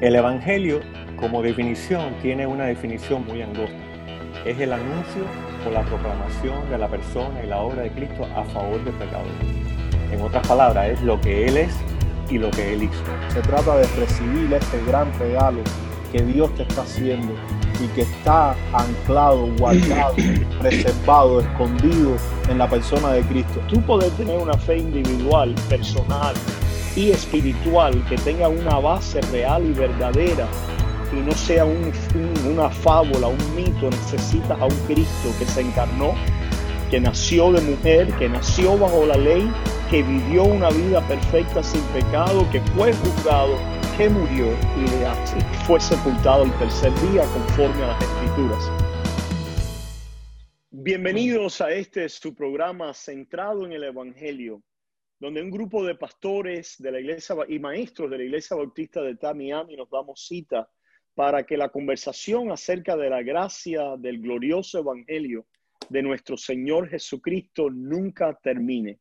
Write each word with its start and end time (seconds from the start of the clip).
El 0.00 0.16
Evangelio, 0.16 0.80
como 1.16 1.42
definición, 1.42 2.14
tiene 2.22 2.46
una 2.46 2.64
definición 2.64 3.26
muy 3.26 3.42
angosta. 3.42 3.76
Es 4.46 4.58
el 4.58 4.72
anuncio 4.72 5.24
o 5.66 5.70
la 5.70 5.82
proclamación 5.82 6.70
de 6.70 6.78
la 6.78 6.88
persona 6.88 7.44
y 7.44 7.46
la 7.46 7.58
obra 7.58 7.82
de 7.82 7.90
Cristo 7.90 8.26
a 8.34 8.42
favor 8.44 8.82
del 8.82 8.94
pecador. 8.94 9.26
En 10.10 10.22
otras 10.22 10.46
palabras, 10.48 10.88
es 10.88 11.02
lo 11.02 11.20
que 11.20 11.46
Él 11.46 11.58
es 11.58 11.76
y 12.30 12.38
lo 12.38 12.50
que 12.50 12.72
Él 12.72 12.84
hizo. 12.84 13.02
Se 13.28 13.42
trata 13.42 13.76
de 13.76 13.86
recibir 13.88 14.50
este 14.54 14.82
gran 14.86 15.06
regalo 15.18 15.60
que 16.10 16.22
Dios 16.22 16.54
te 16.54 16.62
está 16.62 16.80
haciendo 16.80 17.34
y 17.84 17.86
que 17.88 18.00
está 18.00 18.54
anclado, 18.72 19.48
guardado, 19.58 20.14
preservado, 20.60 21.40
escondido 21.40 22.16
en 22.48 22.56
la 22.56 22.70
persona 22.70 23.12
de 23.12 23.20
Cristo. 23.24 23.60
Tú 23.68 23.82
poder 23.82 24.10
tener 24.12 24.38
una 24.38 24.54
fe 24.54 24.78
individual, 24.78 25.54
personal 25.68 26.34
y 26.96 27.10
espiritual 27.10 28.04
que 28.08 28.16
tenga 28.16 28.48
una 28.48 28.78
base 28.78 29.20
real 29.22 29.64
y 29.64 29.72
verdadera 29.72 30.48
y 31.12 31.20
no 31.20 31.32
sea 31.32 31.64
un, 31.64 31.92
una 32.48 32.70
fábula, 32.70 33.28
un 33.28 33.54
mito, 33.54 33.90
necesitas 33.90 34.60
a 34.60 34.64
un 34.64 34.76
Cristo 34.86 35.30
que 35.38 35.44
se 35.44 35.60
encarnó, 35.62 36.14
que 36.90 37.00
nació 37.00 37.52
de 37.52 37.60
mujer, 37.62 38.12
que 38.14 38.28
nació 38.28 38.78
bajo 38.78 39.06
la 39.06 39.16
ley, 39.16 39.50
que 39.90 40.02
vivió 40.02 40.44
una 40.44 40.70
vida 40.70 41.06
perfecta 41.08 41.62
sin 41.62 41.82
pecado, 41.86 42.48
que 42.50 42.60
fue 42.60 42.92
juzgado, 42.92 43.56
que 43.96 44.08
murió 44.08 44.46
y 44.76 45.04
así 45.04 45.36
fue 45.66 45.80
sepultado 45.80 46.44
el 46.44 46.52
tercer 46.58 46.92
día 47.10 47.22
conforme 47.22 47.82
a 47.84 47.86
las 47.88 48.02
escrituras. 48.02 48.70
Bienvenidos 50.70 51.60
a 51.60 51.70
este 51.72 52.08
su 52.08 52.34
programa 52.34 52.94
centrado 52.94 53.66
en 53.66 53.72
el 53.72 53.84
Evangelio, 53.84 54.62
donde 55.20 55.42
un 55.42 55.50
grupo 55.50 55.84
de 55.84 55.94
pastores 55.94 56.76
de 56.78 56.90
la 56.90 56.98
iglesia 56.98 57.36
y 57.46 57.58
maestros 57.58 58.10
de 58.10 58.16
la 58.16 58.24
iglesia 58.24 58.56
bautista 58.56 59.02
de 59.02 59.16
Tamiami 59.16 59.76
nos 59.76 59.90
damos 59.90 60.26
cita 60.26 60.70
para 61.14 61.44
que 61.44 61.58
la 61.58 61.68
conversación 61.68 62.50
acerca 62.50 62.96
de 62.96 63.10
la 63.10 63.22
gracia 63.22 63.96
del 63.98 64.22
glorioso 64.22 64.78
Evangelio 64.78 65.46
de 65.90 66.02
nuestro 66.02 66.38
Señor 66.38 66.88
Jesucristo 66.88 67.68
nunca 67.68 68.32
termine. 68.42 68.98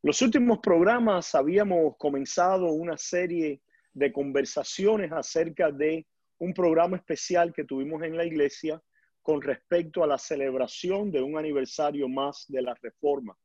Los 0.00 0.22
últimos 0.22 0.60
programas 0.60 1.34
habíamos 1.34 1.96
comenzado 1.96 2.70
una 2.70 2.96
serie 2.96 3.60
de 3.92 4.12
conversaciones 4.12 5.10
acerca 5.10 5.72
de 5.72 6.06
un 6.38 6.54
programa 6.54 6.98
especial 6.98 7.52
que 7.52 7.64
tuvimos 7.64 8.04
en 8.04 8.16
la 8.16 8.24
iglesia 8.24 8.80
con 9.22 9.42
respecto 9.42 10.04
a 10.04 10.06
la 10.06 10.18
celebración 10.18 11.10
de 11.10 11.20
un 11.20 11.36
aniversario 11.36 12.08
más 12.08 12.44
de 12.46 12.62
la 12.62 12.74
reforma. 12.80 13.36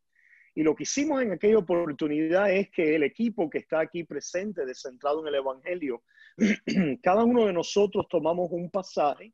Y 0.56 0.64
lo 0.64 0.76
que 0.76 0.84
hicimos 0.84 1.22
en 1.22 1.32
aquella 1.32 1.58
oportunidad 1.58 2.52
es 2.52 2.70
que 2.70 2.96
el 2.96 3.04
equipo 3.04 3.50
que 3.50 3.60
está 3.60 3.80
aquí 3.80 4.04
presente, 4.04 4.66
descentrado 4.66 5.22
en 5.22 5.28
el 5.28 5.36
Evangelio, 5.36 6.04
cada 7.02 7.24
uno 7.24 7.48
de 7.48 7.54
nosotros 7.54 8.08
tomamos 8.08 8.50
un 8.52 8.70
pasaje 8.70 9.34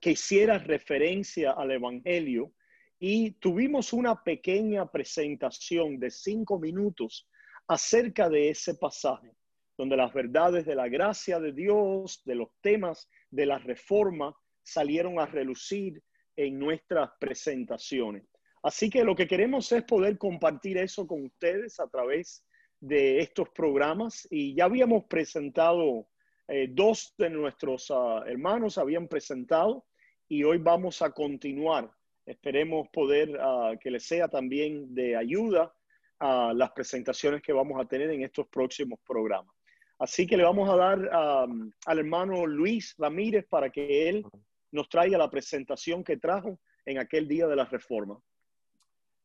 que 0.00 0.10
hiciera 0.10 0.58
referencia 0.58 1.52
al 1.52 1.70
Evangelio 1.70 2.52
y 2.98 3.32
tuvimos 3.32 3.92
una 3.92 4.22
pequeña 4.22 4.90
presentación 4.90 5.98
de 5.98 6.10
cinco 6.10 6.58
minutos 6.58 7.28
acerca 7.66 8.28
de 8.28 8.50
ese 8.50 8.74
pasaje, 8.74 9.34
donde 9.76 9.96
las 9.96 10.12
verdades 10.12 10.66
de 10.66 10.74
la 10.74 10.88
gracia 10.88 11.40
de 11.40 11.52
Dios, 11.52 12.22
de 12.24 12.34
los 12.34 12.48
temas 12.60 13.08
de 13.30 13.46
la 13.46 13.58
reforma, 13.58 14.36
salieron 14.62 15.18
a 15.18 15.26
relucir 15.26 16.02
en 16.36 16.58
nuestras 16.58 17.10
presentaciones. 17.18 18.24
Así 18.62 18.90
que 18.90 19.04
lo 19.04 19.14
que 19.14 19.26
queremos 19.26 19.70
es 19.72 19.82
poder 19.82 20.18
compartir 20.18 20.78
eso 20.78 21.06
con 21.06 21.24
ustedes 21.24 21.80
a 21.80 21.88
través 21.88 22.44
de 22.80 23.20
estos 23.20 23.48
programas 23.50 24.26
y 24.30 24.54
ya 24.54 24.64
habíamos 24.64 25.04
presentado, 25.04 26.06
eh, 26.48 26.68
dos 26.70 27.14
de 27.18 27.30
nuestros 27.30 27.90
ah, 27.90 28.22
hermanos 28.26 28.78
habían 28.78 29.08
presentado 29.08 29.84
y 30.28 30.44
hoy 30.44 30.58
vamos 30.58 31.02
a 31.02 31.10
continuar 31.10 31.90
Esperemos 32.24 32.88
poder 32.92 33.36
ah, 33.40 33.72
que 33.80 33.90
les 33.90 34.04
sea 34.04 34.28
también 34.28 34.94
de 34.94 35.16
ayuda 35.16 35.74
a 36.20 36.52
las 36.54 36.70
presentaciones 36.70 37.42
que 37.42 37.52
vamos 37.52 37.80
a 37.80 37.84
tener 37.86 38.10
en 38.10 38.22
estos 38.22 38.46
próximos 38.46 39.00
programas. 39.04 39.54
Así 39.98 40.26
que 40.26 40.36
le 40.36 40.44
vamos 40.44 40.68
a 40.68 40.76
dar 40.76 41.10
al 41.12 41.98
hermano 41.98 42.46
Luis 42.46 42.94
Ramírez 42.98 43.46
para 43.48 43.70
que 43.70 44.08
él 44.08 44.24
nos 44.70 44.88
traiga 44.88 45.18
la 45.18 45.30
presentación 45.30 46.02
que 46.02 46.16
trajo 46.16 46.58
en 46.86 46.98
aquel 46.98 47.28
día 47.28 47.46
de 47.46 47.56
la 47.56 47.64
reforma. 47.64 48.20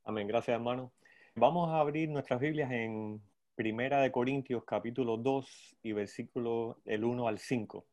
Amén, 0.09 0.25
gracias 0.25 0.55
hermano. 0.55 0.93
Vamos 1.35 1.67
a 1.67 1.81
abrir 1.81 2.07
nuestras 2.07 2.39
Biblias 2.39 2.71
en 2.71 3.21
Primera 3.55 3.99
de 4.01 4.09
Corintios 4.09 4.63
capítulo 4.63 5.17
2 5.17 5.79
y 5.83 5.91
versículo 5.91 6.77
el 6.85 7.03
1 7.03 7.27
al 7.27 7.39
5. 7.39 7.85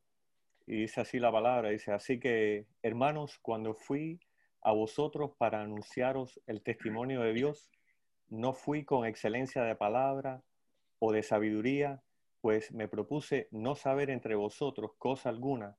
Y 0.68 0.76
dice 0.76 1.00
así 1.00 1.18
la 1.18 1.32
palabra, 1.32 1.70
dice, 1.70 1.90
así 1.90 2.20
que 2.20 2.66
hermanos, 2.82 3.40
cuando 3.42 3.74
fui 3.74 4.20
a 4.62 4.70
vosotros 4.70 5.32
para 5.38 5.62
anunciaros 5.62 6.40
el 6.46 6.62
testimonio 6.62 7.20
de 7.22 7.32
Dios. 7.32 7.68
No 8.28 8.52
fui 8.52 8.84
con 8.84 9.04
excelencia 9.06 9.64
de 9.64 9.74
palabra 9.74 10.40
o 11.00 11.10
de 11.10 11.24
sabiduría, 11.24 12.00
pues 12.40 12.70
me 12.70 12.86
propuse 12.86 13.48
no 13.50 13.74
saber 13.74 14.08
entre 14.10 14.36
vosotros 14.36 14.92
cosa 14.98 15.30
alguna, 15.30 15.76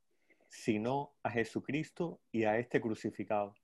sino 0.49 1.13
a 1.23 1.29
Jesucristo 1.29 2.19
y 2.33 2.43
a 2.43 2.57
este 2.57 2.81
crucificado. 2.81 3.55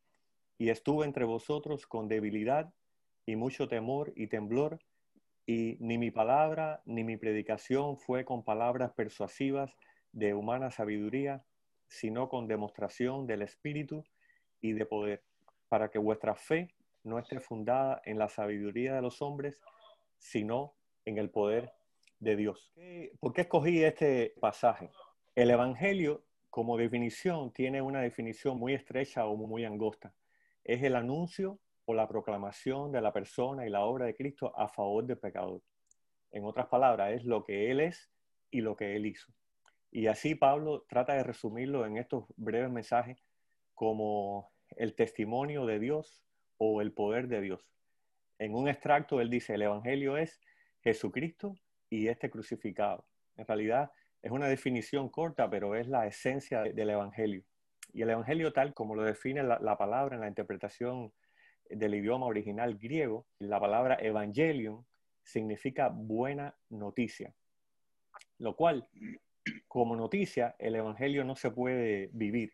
Y 0.61 0.69
estuve 0.69 1.07
entre 1.07 1.25
vosotros 1.25 1.87
con 1.87 2.07
debilidad 2.07 2.71
y 3.25 3.35
mucho 3.35 3.67
temor 3.67 4.13
y 4.15 4.27
temblor, 4.27 4.77
y 5.47 5.75
ni 5.79 5.97
mi 5.97 6.11
palabra 6.11 6.83
ni 6.85 7.03
mi 7.03 7.17
predicación 7.17 7.97
fue 7.97 8.25
con 8.25 8.43
palabras 8.43 8.91
persuasivas 8.93 9.75
de 10.11 10.35
humana 10.35 10.69
sabiduría, 10.69 11.43
sino 11.87 12.29
con 12.29 12.47
demostración 12.47 13.25
del 13.25 13.41
Espíritu 13.41 14.03
y 14.61 14.73
de 14.73 14.85
poder, 14.85 15.23
para 15.67 15.89
que 15.89 15.97
vuestra 15.97 16.35
fe 16.35 16.75
no 17.03 17.17
esté 17.17 17.39
fundada 17.39 17.99
en 18.05 18.19
la 18.19 18.29
sabiduría 18.29 18.93
de 18.93 19.01
los 19.01 19.19
hombres, 19.23 19.59
sino 20.19 20.75
en 21.05 21.17
el 21.17 21.31
poder 21.31 21.73
de 22.19 22.35
Dios. 22.35 22.71
¿Por 23.19 23.33
qué 23.33 23.41
escogí 23.41 23.83
este 23.83 24.35
pasaje? 24.39 24.91
El 25.33 25.49
Evangelio, 25.49 26.23
como 26.51 26.77
definición, 26.77 27.51
tiene 27.51 27.81
una 27.81 28.01
definición 28.01 28.59
muy 28.59 28.75
estrecha 28.75 29.25
o 29.25 29.35
muy 29.35 29.65
angosta. 29.65 30.13
Es 30.63 30.83
el 30.83 30.95
anuncio 30.95 31.59
o 31.85 31.93
la 31.93 32.07
proclamación 32.07 32.91
de 32.91 33.01
la 33.01 33.11
persona 33.11 33.65
y 33.65 33.69
la 33.69 33.81
obra 33.81 34.05
de 34.05 34.15
Cristo 34.15 34.57
a 34.57 34.67
favor 34.67 35.05
del 35.05 35.17
pecador. 35.17 35.61
En 36.31 36.45
otras 36.45 36.67
palabras, 36.67 37.13
es 37.13 37.25
lo 37.25 37.43
que 37.43 37.71
Él 37.71 37.79
es 37.79 38.11
y 38.49 38.61
lo 38.61 38.75
que 38.75 38.95
Él 38.95 39.05
hizo. 39.05 39.31
Y 39.91 40.07
así 40.07 40.35
Pablo 40.35 40.85
trata 40.87 41.13
de 41.13 41.23
resumirlo 41.23 41.85
en 41.85 41.97
estos 41.97 42.25
breves 42.37 42.71
mensajes 42.71 43.17
como 43.73 44.51
el 44.77 44.95
testimonio 44.95 45.65
de 45.65 45.79
Dios 45.79 46.23
o 46.57 46.81
el 46.81 46.93
poder 46.93 47.27
de 47.27 47.41
Dios. 47.41 47.67
En 48.39 48.55
un 48.55 48.69
extracto 48.69 49.19
él 49.19 49.29
dice, 49.29 49.55
el 49.55 49.63
Evangelio 49.63 50.17
es 50.17 50.39
Jesucristo 50.81 51.55
y 51.89 52.07
este 52.07 52.29
crucificado. 52.29 53.05
En 53.35 53.45
realidad 53.45 53.91
es 54.21 54.31
una 54.31 54.47
definición 54.47 55.09
corta, 55.09 55.49
pero 55.49 55.75
es 55.75 55.87
la 55.87 56.07
esencia 56.07 56.61
del 56.61 56.89
Evangelio. 56.89 57.43
Y 57.93 58.01
el 58.01 58.09
Evangelio 58.09 58.53
tal 58.53 58.73
como 58.73 58.95
lo 58.95 59.03
define 59.03 59.43
la, 59.43 59.59
la 59.59 59.77
palabra 59.77 60.15
en 60.15 60.21
la 60.21 60.27
interpretación 60.27 61.11
del 61.69 61.95
idioma 61.95 62.25
original 62.25 62.77
griego, 62.77 63.25
la 63.39 63.59
palabra 63.59 63.97
evangelion 63.99 64.85
significa 65.23 65.89
buena 65.89 66.55
noticia, 66.69 67.33
lo 68.39 68.55
cual, 68.55 68.87
como 69.67 69.95
noticia, 69.95 70.55
el 70.59 70.75
Evangelio 70.75 71.23
no 71.23 71.35
se 71.35 71.51
puede 71.51 72.09
vivir 72.13 72.53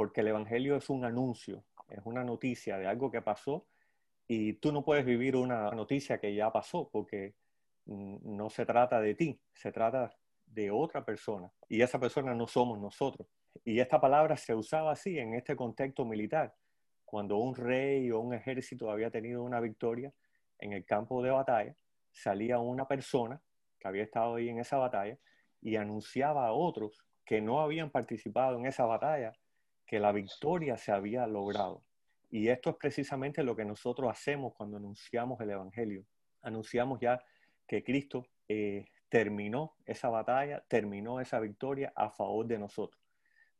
porque 0.00 0.22
el 0.22 0.28
Evangelio 0.28 0.76
es 0.76 0.88
un 0.88 1.04
anuncio, 1.04 1.62
es 1.90 2.00
una 2.04 2.24
noticia 2.24 2.78
de 2.78 2.86
algo 2.86 3.10
que 3.10 3.20
pasó 3.20 3.66
y 4.26 4.54
tú 4.54 4.72
no 4.72 4.82
puedes 4.82 5.04
vivir 5.04 5.36
una 5.36 5.70
noticia 5.72 6.18
que 6.18 6.34
ya 6.34 6.50
pasó 6.50 6.88
porque 6.90 7.34
no 7.84 8.48
se 8.48 8.64
trata 8.64 8.98
de 8.98 9.14
ti, 9.14 9.38
se 9.52 9.72
trata 9.72 10.16
de 10.46 10.70
otra 10.70 11.04
persona 11.04 11.52
y 11.68 11.82
esa 11.82 12.00
persona 12.00 12.34
no 12.34 12.46
somos 12.46 12.78
nosotros. 12.78 13.28
Y 13.64 13.80
esta 13.80 14.00
palabra 14.00 14.36
se 14.36 14.54
usaba 14.54 14.92
así 14.92 15.18
en 15.18 15.34
este 15.34 15.56
contexto 15.56 16.04
militar, 16.04 16.54
cuando 17.04 17.38
un 17.38 17.54
rey 17.54 18.10
o 18.10 18.20
un 18.20 18.34
ejército 18.34 18.90
había 18.90 19.10
tenido 19.10 19.42
una 19.42 19.60
victoria 19.60 20.12
en 20.58 20.72
el 20.72 20.84
campo 20.84 21.22
de 21.22 21.30
batalla, 21.30 21.74
salía 22.12 22.58
una 22.58 22.86
persona 22.86 23.40
que 23.78 23.88
había 23.88 24.04
estado 24.04 24.36
ahí 24.36 24.48
en 24.48 24.60
esa 24.60 24.76
batalla 24.76 25.18
y 25.60 25.76
anunciaba 25.76 26.46
a 26.46 26.52
otros 26.52 27.04
que 27.24 27.40
no 27.40 27.60
habían 27.60 27.90
participado 27.90 28.58
en 28.58 28.66
esa 28.66 28.84
batalla 28.86 29.32
que 29.86 29.98
la 29.98 30.12
victoria 30.12 30.76
se 30.76 30.92
había 30.92 31.26
logrado. 31.26 31.82
Y 32.30 32.48
esto 32.48 32.70
es 32.70 32.76
precisamente 32.76 33.42
lo 33.42 33.56
que 33.56 33.64
nosotros 33.64 34.08
hacemos 34.08 34.54
cuando 34.54 34.76
anunciamos 34.76 35.40
el 35.40 35.50
Evangelio. 35.50 36.04
Anunciamos 36.42 37.00
ya 37.00 37.20
que 37.66 37.82
Cristo 37.82 38.24
eh, 38.48 38.86
terminó 39.08 39.74
esa 39.84 40.08
batalla, 40.10 40.64
terminó 40.68 41.20
esa 41.20 41.40
victoria 41.40 41.92
a 41.96 42.10
favor 42.10 42.46
de 42.46 42.58
nosotros. 42.58 42.99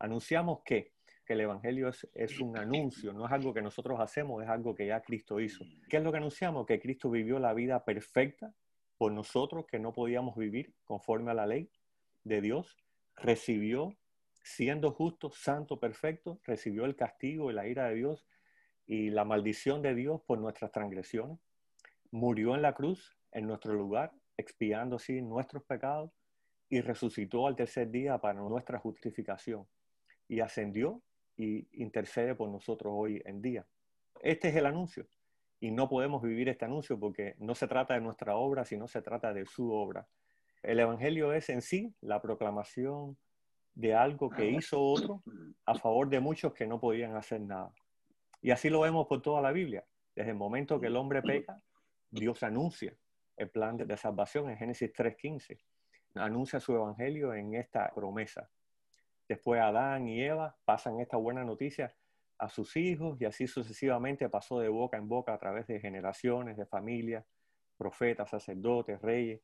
Anunciamos 0.01 0.63
que, 0.65 0.95
que 1.27 1.35
el 1.35 1.43
Evangelio 1.43 1.89
es, 1.89 2.09
es, 2.15 2.41
un 2.41 2.57
anuncio, 2.57 3.13
no 3.13 3.27
es 3.27 3.33
algo 3.33 3.53
que 3.53 3.61
nosotros 3.61 4.01
hacemos, 4.01 4.43
es 4.43 4.49
algo 4.49 4.75
que 4.75 4.87
ya 4.87 5.03
Cristo 5.03 5.39
hizo. 5.41 5.63
¿Qué 5.91 5.99
es 5.99 6.03
lo 6.03 6.11
que 6.11 6.17
anunciamos? 6.17 6.67
Que 6.67 6.81
Cristo 6.81 7.11
vivió 7.11 7.39
la 7.39 7.53
vida 7.53 7.85
perfecta 7.85 8.55
por 8.97 9.13
nosotros 9.13 9.67
que 9.67 9.79
no 9.79 9.93
podíamos 9.93 10.37
vivir 10.37 10.75
conforme 10.85 11.33
a 11.33 11.35
la 11.35 11.47
ley 11.47 11.71
de 12.25 12.41
Dios, 12.41 12.79
recibió, 13.15 13.95
siendo 14.43 14.93
justo, 14.93 15.31
santo, 15.31 15.79
perfecto, 15.79 16.41
recibió 16.45 16.87
el 16.87 16.97
castigo 16.97 17.51
y 17.51 17.55
la 17.55 17.69
ira 17.69 17.89
de 17.89 17.97
Dios 17.97 18.27
y 18.87 19.11
la 19.11 19.27
maldición 19.27 19.83
de 19.83 19.95
Dios 19.95 20.23
por 20.27 20.39
nuestras 20.39 20.73
transgresiones. 20.73 21.39
Murió 22.11 22.55
en 22.55 22.63
la 22.63 22.75
cruz 22.75 23.19
en 23.33 23.47
nuestro 23.47 23.75
lugar, 23.75 24.13
expiando 24.39 24.97
así 24.97 25.21
nuestros 25.21 25.63
pecados 25.65 26.11
y 26.71 26.81
resucitó 26.81 27.47
al 27.47 27.55
tercer 27.55 27.91
día 27.91 28.17
para 28.17 28.41
nuestra 28.41 28.79
justificación 28.79 29.67
y 30.31 30.39
ascendió 30.39 31.03
y 31.37 31.67
intercede 31.83 32.37
por 32.37 32.49
nosotros 32.49 32.93
hoy 32.97 33.21
en 33.25 33.43
día. 33.43 33.67
Este 34.23 34.49
es 34.49 34.57
el 34.57 34.65
anuncio 34.65 35.09
y 35.59 35.73
no 35.73 35.89
podemos 35.89 36.23
vivir 36.23 36.49
este 36.49 36.67
anuncio 36.67 36.99
porque 37.01 37.35
no 37.39 37.57
se 37.57 37.67
trata 37.67 37.95
de 37.95 38.01
nuestra 38.01 38.37
obra, 38.37 38.65
sino 38.65 38.87
se 38.87 39.03
trata 39.03 39.35
de 39.35 39.45
su 39.45 39.73
obra. 39.73 40.07
El 40.63 40.79
Evangelio 40.79 41.33
es 41.33 41.49
en 41.49 41.63
sí 41.63 41.93
la 42.01 42.23
proclamación 42.23 43.19
de 43.75 43.93
algo 43.95 44.31
que 44.31 44.49
hizo 44.49 44.81
otro 44.81 45.25
a 45.67 45.75
favor 45.75 46.09
de 46.09 46.21
muchos 46.21 46.55
que 46.55 46.67
no 46.67 46.79
podían 46.79 47.17
hacer 47.17 47.41
nada. 47.41 47.73
Y 48.41 48.53
así 48.53 48.71
lo 48.71 48.83
vemos 48.83 49.09
por 49.09 49.21
toda 49.21 49.43
la 49.43 49.51
Biblia. 49.51 49.85
Desde 50.15 50.31
el 50.31 50.37
momento 50.37 50.81
que 50.81 50.87
el 50.87 50.97
hombre 50.97 51.23
peca, 51.23 51.61
Dios 52.09 52.45
anuncia 52.45 52.95
el 53.37 53.51
plan 53.51 53.77
de, 53.77 53.97
salvación 53.97 54.49
en 54.49 54.57
Génesis 54.57 54.93
3.15. 54.93 55.59
Anuncia 56.15 56.61
su 56.61 56.73
Evangelio 56.73 57.35
en 57.35 57.55
esta 57.55 57.91
promesa. 57.93 58.49
Después 59.31 59.61
Adán 59.61 60.09
y 60.09 60.21
Eva 60.25 60.57
pasan 60.65 60.99
esta 60.99 61.17
buena 61.17 61.45
noticia 61.45 61.95
a 62.37 62.49
sus 62.49 62.77
hijos 62.77 63.17
y 63.21 63.27
así 63.27 63.47
sucesivamente 63.47 64.29
pasó 64.29 64.59
de 64.59 64.69
boca 64.69 64.97
en 64.97 65.07
boca 65.07 65.33
a 65.33 65.39
través 65.39 65.69
de 65.69 65.79
generaciones, 65.79 66.57
de 66.57 66.67
familias, 66.67 67.25
profetas, 67.77 68.29
sacerdotes, 68.29 69.01
reyes, 69.01 69.41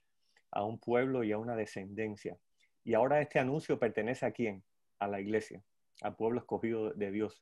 a 0.51 0.65
un 0.65 0.81
pueblo 0.81 1.23
y 1.23 1.31
a 1.31 1.39
una 1.39 1.55
descendencia. 1.55 2.37
Y 2.83 2.95
ahora 2.95 3.21
este 3.21 3.39
anuncio 3.39 3.79
pertenece 3.79 4.27
a 4.27 4.33
quién? 4.33 4.65
A 4.99 5.07
la 5.07 5.21
iglesia, 5.21 5.63
al 6.03 6.17
pueblo 6.17 6.41
escogido 6.41 6.91
de 6.93 7.13
Dios. 7.13 7.41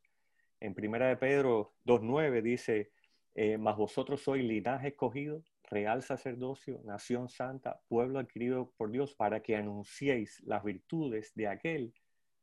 En 0.61 0.75
primera 0.75 1.09
de 1.09 1.17
Pedro 1.17 1.73
2.9 1.87 2.43
dice, 2.43 2.91
eh, 3.35 3.57
mas 3.57 3.79
vosotros 3.79 4.21
sois 4.21 4.45
linaje 4.45 4.89
escogido, 4.89 5.43
real 5.71 6.03
sacerdocio, 6.03 6.83
nación 6.85 7.31
santa, 7.31 7.81
pueblo 7.89 8.19
adquirido 8.19 8.71
por 8.77 8.91
Dios, 8.91 9.15
para 9.15 9.41
que 9.41 9.57
anunciéis 9.57 10.43
las 10.45 10.63
virtudes 10.63 11.33
de 11.35 11.49
aquel 11.49 11.95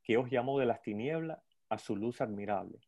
que 0.04 0.18
os 0.18 0.30
llamó 0.30 0.60
de 0.60 0.66
las 0.66 0.82
tinieblas 0.82 1.40
a 1.70 1.78
su 1.78 1.96
luz 1.96 2.22
admirable. 2.22 2.80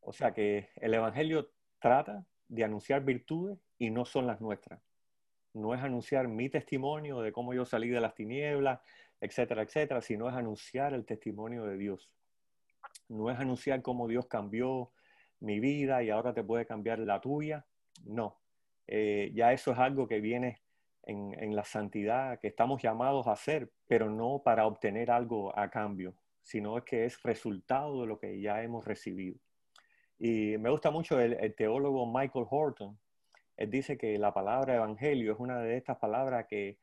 O 0.00 0.12
sea 0.12 0.32
que 0.32 0.70
el 0.76 0.94
Evangelio 0.94 1.50
trata 1.78 2.24
de 2.48 2.64
anunciar 2.64 3.04
virtudes 3.04 3.58
y 3.78 3.90
no 3.90 4.04
son 4.04 4.26
las 4.26 4.40
nuestras. 4.40 4.80
No 5.52 5.74
es 5.74 5.82
anunciar 5.82 6.28
mi 6.28 6.48
testimonio 6.48 7.20
de 7.20 7.32
cómo 7.32 7.54
yo 7.54 7.64
salí 7.64 7.88
de 7.88 8.00
las 8.00 8.14
tinieblas, 8.14 8.80
etcétera, 9.20 9.62
etcétera, 9.62 10.00
sino 10.00 10.28
es 10.28 10.34
anunciar 10.34 10.94
el 10.94 11.04
testimonio 11.04 11.64
de 11.64 11.76
Dios. 11.76 12.10
No 13.08 13.30
es 13.30 13.38
anunciar 13.38 13.82
cómo 13.82 14.08
Dios 14.08 14.26
cambió 14.26 14.92
mi 15.40 15.60
vida 15.60 16.02
y 16.02 16.10
ahora 16.10 16.32
te 16.32 16.44
puede 16.44 16.66
cambiar 16.66 17.00
la 17.00 17.20
tuya. 17.20 17.66
No. 18.04 18.38
Eh, 18.86 19.30
ya 19.34 19.52
eso 19.52 19.72
es 19.72 19.78
algo 19.78 20.08
que 20.08 20.20
viene 20.20 20.60
en, 21.04 21.54
la 21.56 21.64
santidad 21.64 22.38
que 22.38 22.48
estamos 22.48 22.82
llamados 22.82 23.26
a 23.26 23.32
hacer, 23.32 23.70
pero 23.86 24.10
no 24.10 24.42
para 24.44 24.66
obtener 24.66 25.10
algo 25.10 25.56
a 25.58 25.70
cambio, 25.70 26.14
sino 26.42 26.78
es 26.78 26.84
que 26.84 27.04
es 27.04 27.22
resultado 27.22 28.02
de 28.02 28.06
lo 28.06 28.18
que 28.18 28.40
ya 28.40 28.62
hemos 28.62 28.84
recibido. 28.84 29.38
Y 30.18 30.58
me 30.58 30.70
gusta 30.70 30.90
mucho 30.90 31.18
el, 31.20 31.54
teólogo 31.54 32.06
Michael 32.06 32.46
Horton. 32.48 32.98
Él 33.56 33.70
dice 33.70 33.96
que 33.96 34.18
la 34.18 34.32
palabra 34.32 34.76
evangelio 34.76 35.32
es 35.32 35.40
una 35.40 35.60
de 35.60 35.76
estas 35.76 35.98
palabras 35.98 36.46
que, 36.46 36.78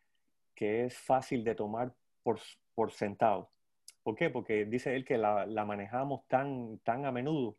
que 0.56 0.86
es 0.86 0.98
fácil 0.98 1.44
de 1.44 1.56
tomar 1.56 1.94
por, 2.24 2.40
por, 2.74 2.92
sentado. 2.92 3.52
¿Por 4.04 4.16
qué? 4.16 4.30
Porque 4.30 4.66
dice 4.66 4.96
él 4.96 5.06
que 5.06 5.18
la, 5.18 5.46
la, 5.46 5.66
manejamos 5.66 6.28
tan, 6.28 6.80
tan 6.80 7.06
a 7.06 7.12
menudo 7.12 7.58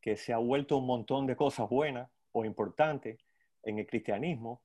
que 0.00 0.16
se 0.16 0.32
ha 0.32 0.38
vuelto 0.38 0.78
un 0.78 0.86
montón 0.86 1.26
de 1.26 1.36
cosas 1.36 1.68
buenas 1.68 2.10
o 2.32 2.44
importantes 2.44 3.18
en 3.62 3.78
el 3.78 3.86
cristianismo, 3.86 4.62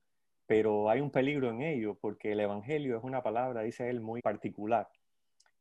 pero 0.52 0.90
hay 0.90 1.00
un 1.00 1.10
peligro 1.10 1.48
en 1.48 1.62
ello 1.62 1.94
porque 1.98 2.32
el 2.32 2.40
evangelio 2.40 2.98
es 2.98 3.04
una 3.04 3.22
palabra, 3.22 3.62
dice 3.62 3.88
él, 3.88 4.02
muy 4.02 4.20
particular. 4.20 4.86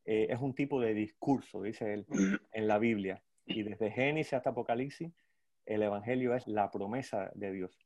Eh, 0.04 0.28
es 0.30 0.42
un 0.42 0.54
tipo 0.54 0.82
de 0.82 0.94
discurso, 0.94 1.62
dice 1.62 1.94
él, 1.94 2.06
en 2.52 2.68
la 2.68 2.78
Biblia 2.78 3.24
y 3.46 3.64
desde 3.64 3.90
Génesis 3.90 4.34
hasta 4.34 4.50
Apocalipsis, 4.50 5.14
el 5.66 5.82
Evangelio 5.82 6.36
es 6.36 6.46
la 6.46 6.70
promesa 6.72 7.32
de 7.36 7.54
Dios. 7.54 7.80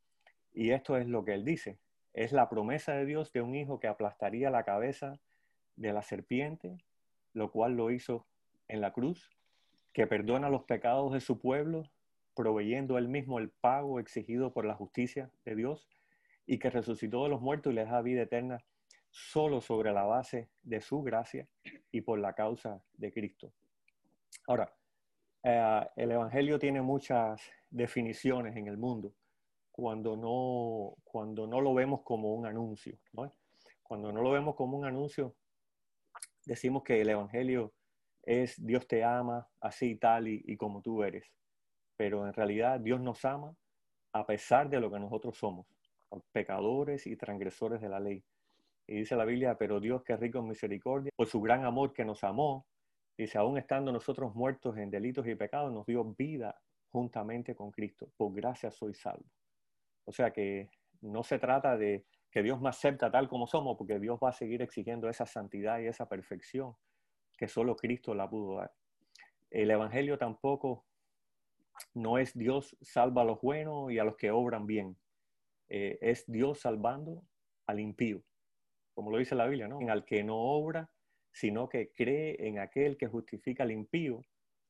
Y 0.52 0.72
esto 0.72 0.98
es 0.98 1.06
lo 1.06 1.24
que 1.24 1.36
él 1.36 1.46
dice. 1.46 1.78
Es 2.16 2.32
la 2.32 2.50
promesa 2.50 2.94
de 2.96 3.06
Dios 3.06 3.32
de 3.32 3.44
un 3.44 3.54
hijo 3.54 3.80
que 3.80 3.88
aplastaría 3.88 4.50
la 4.50 4.64
cabeza 4.64 5.20
de 5.76 5.94
la 5.94 6.02
serpiente, 6.02 6.76
lo 7.34 7.52
cual 7.52 7.74
lo 7.74 7.92
hizo 7.92 8.26
en 8.68 8.82
la 8.82 8.94
cruz, 8.94 9.30
que 9.94 10.08
perdona 10.08 10.50
los 10.50 10.64
pecados 10.64 11.14
de 11.14 11.20
su 11.20 11.38
pueblo, 11.38 11.84
proveyendo 12.34 12.98
él 12.98 13.10
mismo 13.10 13.38
el 13.38 13.52
pago 13.52 14.00
exigido 14.00 14.54
por 14.54 14.66
la 14.66 14.74
justicia 14.74 15.30
de 15.46 15.56
Dios, 15.56 15.88
y 16.46 16.60
que 16.60 16.70
resucitó 16.70 17.24
de 17.24 17.30
los 17.30 17.42
muertos 17.42 17.74
y 17.74 17.76
les 17.76 17.90
da 17.90 18.02
vida 18.02 18.24
eterna 18.24 18.64
solo 19.10 19.62
sobre 19.62 19.94
la 19.94 20.04
base 20.04 20.50
de 20.62 20.82
su 20.82 21.02
gracia 21.02 21.48
y 21.92 22.02
por 22.02 22.20
la 22.20 22.34
causa 22.34 22.84
de 22.94 23.12
Cristo. 23.12 23.54
Ahora, 24.48 24.74
eh, 25.44 25.88
el 25.96 26.12
Evangelio 26.12 26.60
tiene 26.60 26.82
muchas 26.82 27.42
definiciones 27.70 28.56
en 28.56 28.68
el 28.68 28.78
mundo 28.78 29.14
cuando 29.72 30.16
no, 30.18 30.96
cuando 31.04 31.48
no 31.48 31.62
lo 31.62 31.74
vemos 31.74 32.02
como 32.04 32.34
un 32.34 32.46
anuncio. 32.46 32.98
Cuando 33.84 34.12
no 34.12 34.22
lo 34.22 34.32
vemos 34.32 34.56
como 34.56 34.78
un 34.78 34.86
anuncio, 34.86 35.36
decimos 36.46 36.84
que 36.84 37.02
el 37.02 37.10
Evangelio 37.10 37.74
es 38.24 38.56
Dios 38.66 38.88
te 38.88 39.04
ama 39.04 39.48
así 39.62 39.96
tal 39.96 40.28
y, 40.28 40.44
y 40.46 40.58
como 40.58 40.82
tú 40.82 41.04
eres. 41.04 41.32
Pero 41.96 42.26
en 42.26 42.34
realidad 42.34 42.80
Dios 42.80 43.00
nos 43.00 43.24
ama 43.24 43.56
a 44.14 44.26
pesar 44.26 44.70
de 44.70 44.80
lo 44.80 44.90
que 44.90 45.00
nosotros 45.00 45.38
somos, 45.38 45.68
pecadores 46.32 47.08
y 47.08 47.16
transgresores 47.16 47.82
de 47.82 47.90
la 47.90 48.00
ley. 48.00 48.24
Y 48.88 48.98
dice 48.98 49.16
la 49.16 49.26
Biblia, 49.26 49.58
pero 49.58 49.80
Dios 49.80 50.04
que 50.04 50.14
es 50.14 50.20
rico 50.20 50.40
en 50.40 50.48
misericordia, 50.48 51.12
por 51.16 51.28
su 51.28 51.42
gran 51.42 51.66
amor 51.66 51.94
que 51.94 52.06
nos 52.06 52.24
amó, 52.24 52.66
Dice, 53.18 53.38
aún 53.38 53.58
estando 53.58 53.92
nosotros 53.92 54.36
muertos 54.36 54.78
en 54.78 54.92
delitos 54.92 55.26
y 55.28 55.36
pecados, 55.36 55.72
nos 55.72 55.86
dio 55.86 56.04
vida 56.04 56.60
juntamente 56.90 57.56
con 57.56 57.72
Cristo. 57.72 58.10
Por 58.18 58.34
gracia 58.34 58.72
soy 58.72 58.94
salvo. 58.94 59.26
O 60.04 60.12
sea 60.12 60.32
que 60.32 60.70
no 61.02 61.24
se 61.24 61.40
trata 61.40 61.78
de 61.78 62.06
que 62.30 62.44
Dios 62.44 62.60
me 62.60 62.70
acepta 62.70 63.10
tal 63.10 63.30
como 63.30 63.48
somos, 63.48 63.78
porque 63.78 64.00
Dios 64.00 64.20
va 64.22 64.30
a 64.30 64.34
seguir 64.34 64.62
exigiendo 64.62 65.10
esa 65.10 65.26
santidad 65.26 65.80
y 65.80 65.88
esa 65.88 66.10
perfección 66.10 66.76
que 67.38 67.48
solo 67.48 67.76
Cristo 67.76 68.14
la 68.14 68.30
pudo 68.30 68.58
dar. 68.58 68.74
El 69.50 69.72
Evangelio 69.72 70.18
tampoco 70.18 70.86
no 71.94 72.18
es 72.18 72.38
Dios 72.38 72.76
salva 72.82 73.22
a 73.22 73.26
los 73.26 73.40
buenos 73.40 73.92
y 73.92 74.00
a 74.00 74.04
los 74.04 74.18
que 74.18 74.32
obran 74.32 74.66
bien. 74.66 74.98
Eh, 75.70 75.98
es 76.02 76.26
Dios 76.28 76.60
salvando 76.60 77.24
al 77.68 77.80
impío, 77.80 78.22
como 78.94 79.12
lo 79.12 79.18
dice 79.18 79.36
la 79.36 79.48
Biblia, 79.48 79.68
¿no? 79.68 79.82
En 79.82 79.90
al 79.90 80.06
que 80.06 80.24
no 80.24 80.38
obra 80.38 80.90
sino 81.36 81.68
que 81.68 81.92
cree 81.92 82.48
en 82.48 82.60
aquel 82.60 82.96
que 82.96 83.08
justifica 83.08 83.64
al 83.64 83.72
impío, 83.72 84.24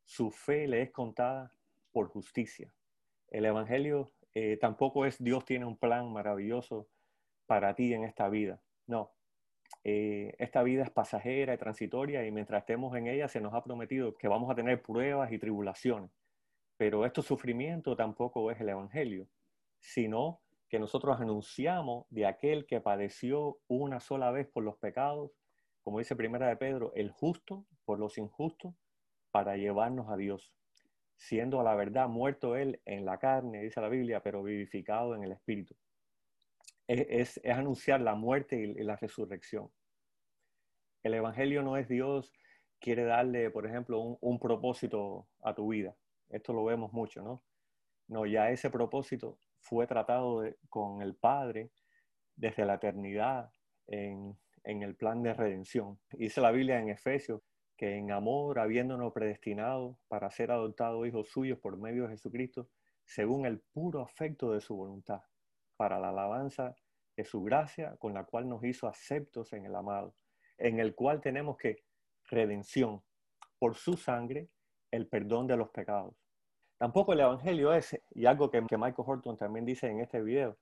su 0.04 0.32
fe 0.32 0.68
le 0.68 0.82
es 0.82 0.90
contada 0.90 1.52
por 1.92 2.08
justicia. 2.08 2.74
El 3.30 3.46
Evangelio 3.46 4.14
eh, 4.34 4.58
tampoco 4.58 5.06
es 5.06 5.24
Dios 5.24 5.46
tiene 5.46 5.66
un 5.66 5.78
plan 5.78 6.12
maravilloso 6.12 6.88
para 7.46 7.76
ti 7.76 7.94
en 7.94 8.04
esta 8.04 8.30
vida. 8.30 8.60
No, 8.88 9.12
eh, 9.84 10.34
esta 10.40 10.64
vida 10.64 10.82
es 10.82 10.90
pasajera 10.90 11.54
y 11.54 11.58
transitoria 11.60 12.26
y 12.26 12.32
mientras 12.32 12.64
estemos 12.64 12.98
en 12.98 13.06
ella 13.06 13.28
se 13.28 13.42
nos 13.42 13.54
ha 13.54 13.64
prometido 13.64 14.16
que 14.16 14.28
vamos 14.28 14.50
a 14.50 14.56
tener 14.56 14.82
pruebas 14.82 15.32
y 15.32 15.38
tribulaciones. 15.38 16.10
Pero 16.78 17.06
este 17.06 17.22
sufrimiento 17.22 17.96
tampoco 17.96 18.50
es 18.50 18.60
el 18.60 18.70
Evangelio, 18.70 19.28
sino 19.80 20.42
que 20.70 20.80
nosotros 20.80 21.20
anunciamos 21.20 22.06
de 22.10 22.26
aquel 22.26 22.66
que 22.66 22.82
padeció 22.82 23.60
una 23.68 24.00
sola 24.00 24.32
vez 24.32 24.48
por 24.48 24.64
los 24.64 24.78
pecados 24.78 25.32
como 25.86 26.00
dice 26.00 26.16
Primera 26.16 26.48
de 26.48 26.58
Pedro, 26.58 26.92
el 26.96 27.12
justo 27.12 27.68
por 27.86 28.00
los 28.00 28.18
injustos 28.18 28.74
para 29.30 29.56
llevarnos 29.56 30.10
a 30.10 30.18
Dios, 30.18 30.52
siendo 31.16 31.60
a 31.60 31.64
la 31.64 31.76
verdad 31.76 32.10
muerto 32.10 32.56
él 32.56 32.82
en 32.86 33.06
la 33.06 33.20
carne, 33.20 33.62
dice 33.62 33.82
la 33.82 33.88
Biblia, 33.88 34.24
pero 34.24 34.42
vivificado 34.42 35.14
en 35.14 35.24
el 35.24 35.32
Espíritu. 35.32 35.76
Es, 36.88 37.40
anunciar 37.46 38.02
la 38.02 38.16
muerte 38.16 38.56
y, 38.60 38.74
la 38.84 38.96
resurrección. 38.96 39.70
El 41.04 41.14
Evangelio 41.14 41.62
no 41.62 41.78
es 41.78 41.88
Dios 41.88 42.34
quiere 42.80 43.04
darle, 43.04 43.52
por 43.52 43.68
ejemplo, 43.68 44.18
un, 44.20 44.40
propósito 44.40 45.28
a 45.44 45.54
tu 45.54 45.68
vida. 45.68 45.96
Esto 46.30 46.52
lo 46.52 46.66
vemos 46.66 46.94
mucho, 46.94 47.22
¿no? 47.22 47.44
No, 48.08 48.26
ya 48.26 48.50
ese 48.50 48.72
propósito 48.72 49.38
fue 49.66 49.88
tratado 49.88 50.44
con 50.70 51.02
el 51.02 51.16
Padre 51.16 51.72
desde 52.36 52.66
la 52.66 52.76
eternidad 52.76 53.52
en 53.88 54.38
el 54.64 54.96
plan 54.96 55.24
de 55.24 55.34
redención. 55.34 56.00
Dice 56.12 56.40
la 56.40 56.52
Biblia 56.52 56.80
en 56.80 56.90
Efesios 56.90 57.42
que 57.76 57.98
en 57.98 58.12
amor, 58.12 58.60
habiéndonos 58.60 59.12
predestinado 59.12 59.98
para 60.08 60.30
ser 60.30 60.52
adoptados 60.52 61.08
hijos 61.08 61.30
suyos 61.30 61.60
por 61.60 61.78
medio 61.78 62.04
de 62.04 62.10
Jesucristo, 62.10 62.70
según 63.04 63.46
el 63.46 63.60
puro 63.60 64.02
afecto 64.02 64.52
de 64.52 64.62
su 64.62 64.76
voluntad, 64.76 65.22
para 65.76 66.00
la 66.00 66.10
alabanza 66.10 66.76
de 67.18 67.26
su 67.26 67.44
gracia, 67.44 67.96
con 67.98 68.14
la 68.14 68.24
cual 68.24 68.48
nos 68.48 68.64
hizo 68.64 68.88
aceptos 68.88 69.52
en 69.54 69.66
el 69.66 69.76
amado, 69.76 70.16
en 70.58 70.80
el 70.80 70.96
cual 70.96 71.22
tenemos 71.22 71.58
que 71.58 71.84
redención, 72.30 73.04
por 73.60 73.76
su 73.76 73.94
sangre, 73.94 74.50
el 74.92 75.08
perdón 75.08 75.48
de 75.48 75.58
los 75.58 75.70
pecados. 75.70 76.16
Tampoco 76.78 77.14
el 77.14 77.22
Evangelio 77.22 77.74
es, 77.74 77.98
y 78.14 78.26
algo 78.26 78.52
que, 78.52 78.62
Michael 78.62 78.94
Horton 78.98 79.38
también 79.38 79.66
dice 79.66 79.88
en 79.88 80.02
este 80.02 80.22
video, 80.22 80.58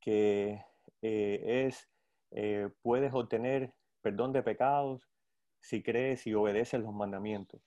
que 0.00 0.64
eh, 1.02 1.64
es, 1.66 1.88
eh, 2.30 2.68
puedes 2.82 3.12
obtener 3.12 3.72
perdón 4.00 4.32
de 4.32 4.42
pecados 4.42 5.08
si 5.58 5.82
crees 5.82 6.26
y 6.26 6.34
obedeces 6.34 6.80
los 6.80 6.94
mandamientos. 6.94 7.60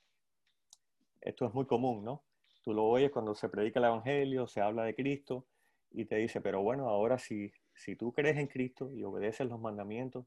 Esto 1.21 1.45
es 1.45 1.53
muy 1.53 1.65
común, 1.65 2.03
¿no? 2.03 2.23
Tú 2.63 2.73
lo 2.73 2.85
oyes 2.85 3.11
cuando 3.11 3.35
se 3.35 3.49
predica 3.49 3.79
el 3.79 3.85
Evangelio, 3.85 4.47
se 4.47 4.61
habla 4.61 4.83
de 4.83 4.95
Cristo 4.95 5.45
y 5.91 6.05
te 6.05 6.15
dice, 6.15 6.41
pero 6.41 6.61
bueno, 6.61 6.89
ahora 6.89 7.17
si, 7.17 7.51
si 7.73 7.95
tú 7.95 8.11
crees 8.11 8.37
en 8.37 8.47
Cristo 8.47 8.91
y 8.91 9.03
obedeces 9.03 9.47
los 9.47 9.59
mandamientos, 9.59 10.25